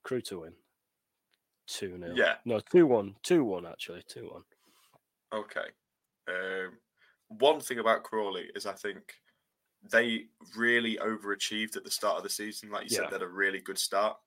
[0.04, 0.54] Crewe to win.
[1.68, 2.36] Two 0 Yeah.
[2.46, 3.16] No, two one.
[3.24, 4.04] Two one actually.
[4.08, 4.44] Two one.
[5.34, 5.68] Okay.
[6.28, 6.78] Um,
[7.28, 9.16] one thing about Crawley is I think
[9.92, 12.70] they really overachieved at the start of the season.
[12.70, 13.02] Like you Yeah.
[13.02, 14.18] said, they had a really good start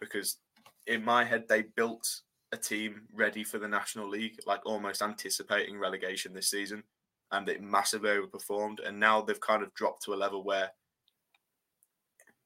[0.00, 0.38] because
[0.86, 2.22] in my head they built
[2.52, 6.84] a team ready for the National League, like almost anticipating relegation this season,
[7.30, 8.80] and it massively overperformed.
[8.86, 10.72] And now they've kind of dropped to a level where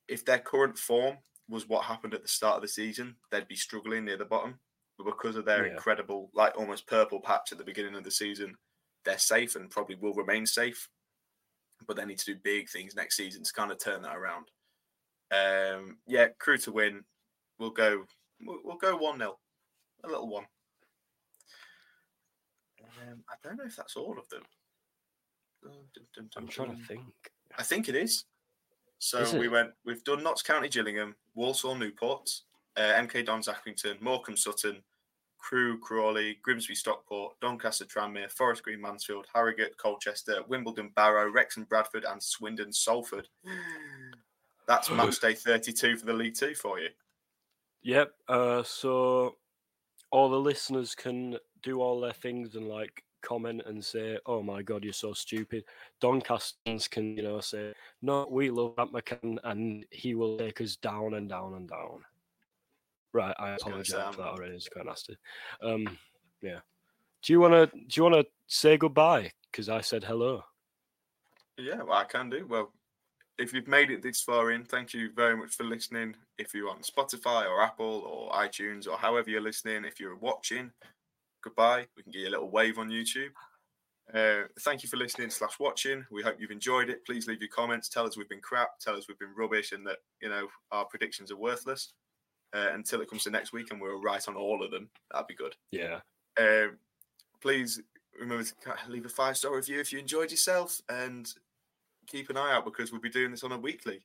[0.09, 1.19] if their current form
[1.49, 4.61] was what happened at the start of the season, they'd be struggling near the bottom.
[4.99, 5.73] But because of their Yeah.
[5.73, 8.59] incredible, like almost purple patch at the beginning of the season,
[9.05, 10.89] they're safe and probably will remain safe.
[11.86, 14.46] But they need to do big things next season to kind of turn that around.
[15.30, 17.04] Um, yeah, Crewe to win.
[17.59, 18.04] We'll go.
[18.40, 19.38] We'll, we'll go one 0
[20.04, 20.44] a little one.
[23.09, 24.42] Um, I don't know if that's all of them.
[26.36, 27.02] I'm trying to think.
[27.59, 28.24] I think it is.
[28.98, 29.70] So Is we went.
[29.84, 32.28] We've done Notts County, Gillingham, Walsall, Newport,
[32.76, 34.82] uh, MK Dons, Accrington, Morecambe, Sutton,
[35.43, 42.05] Crewe, Crawley, Grimsby, Stockport, Doncaster, Tranmere, Forest Green, Mansfield, Harrogate, Colchester, Wimbledon, Barrow, Wrexham, Bradford,
[42.05, 43.28] and Swindon, Salford.
[44.69, 46.89] That's match day 32 for the League Two for you.
[47.82, 48.12] Yep.
[48.28, 49.35] Uh, so
[50.12, 54.62] all the listeners can do all their things and like comment and say, "Oh my
[54.62, 55.64] god, you're so stupid."
[56.01, 60.77] Doncasters can, you know, say, "No, we love Matt McCann, and he will take us
[60.77, 62.05] down and down and down."
[63.12, 64.55] Right, I apologize for that already.
[64.55, 65.16] It's quite nasty.
[65.62, 65.98] Um,
[66.40, 66.60] yeah.
[67.22, 69.32] Do you wanna do you wanna say goodbye?
[69.51, 70.43] Because I said hello.
[71.59, 72.47] Yeah, well, I can do.
[72.47, 72.72] Well,
[73.39, 76.14] if you've made it this far in, thank you very much for listening.
[76.39, 80.70] If you're on Spotify or Apple or iTunes or however you're listening, if you're watching,
[81.43, 81.86] goodbye.
[81.97, 83.30] We can give you a little wave on YouTube.
[84.12, 86.05] Uh, thank you for listening slash watching.
[86.10, 87.05] We hope you've enjoyed it.
[87.06, 87.89] Please leave your comments.
[87.89, 88.78] Tell us we've been crap.
[88.78, 91.93] Tell us we've been rubbish, and that you know our predictions are worthless.
[92.55, 94.91] Uh, until it comes to next week, and we're right on all of them.
[95.11, 95.57] That'd be good.
[95.70, 96.01] Yeah.
[96.39, 96.77] Um,
[97.41, 97.81] please
[98.20, 101.33] remember to leave a five star review if you enjoyed yourself, and
[102.07, 104.01] keep an eye out because we'll be doing this on a weekly.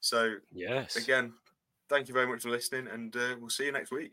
[0.00, 0.94] So Yes.
[0.94, 1.32] again,
[1.88, 4.12] thank you very much for listening, and uh, we'll see you next week.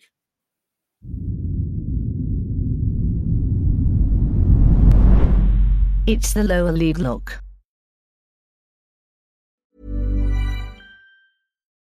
[6.08, 7.42] It's the lower league look.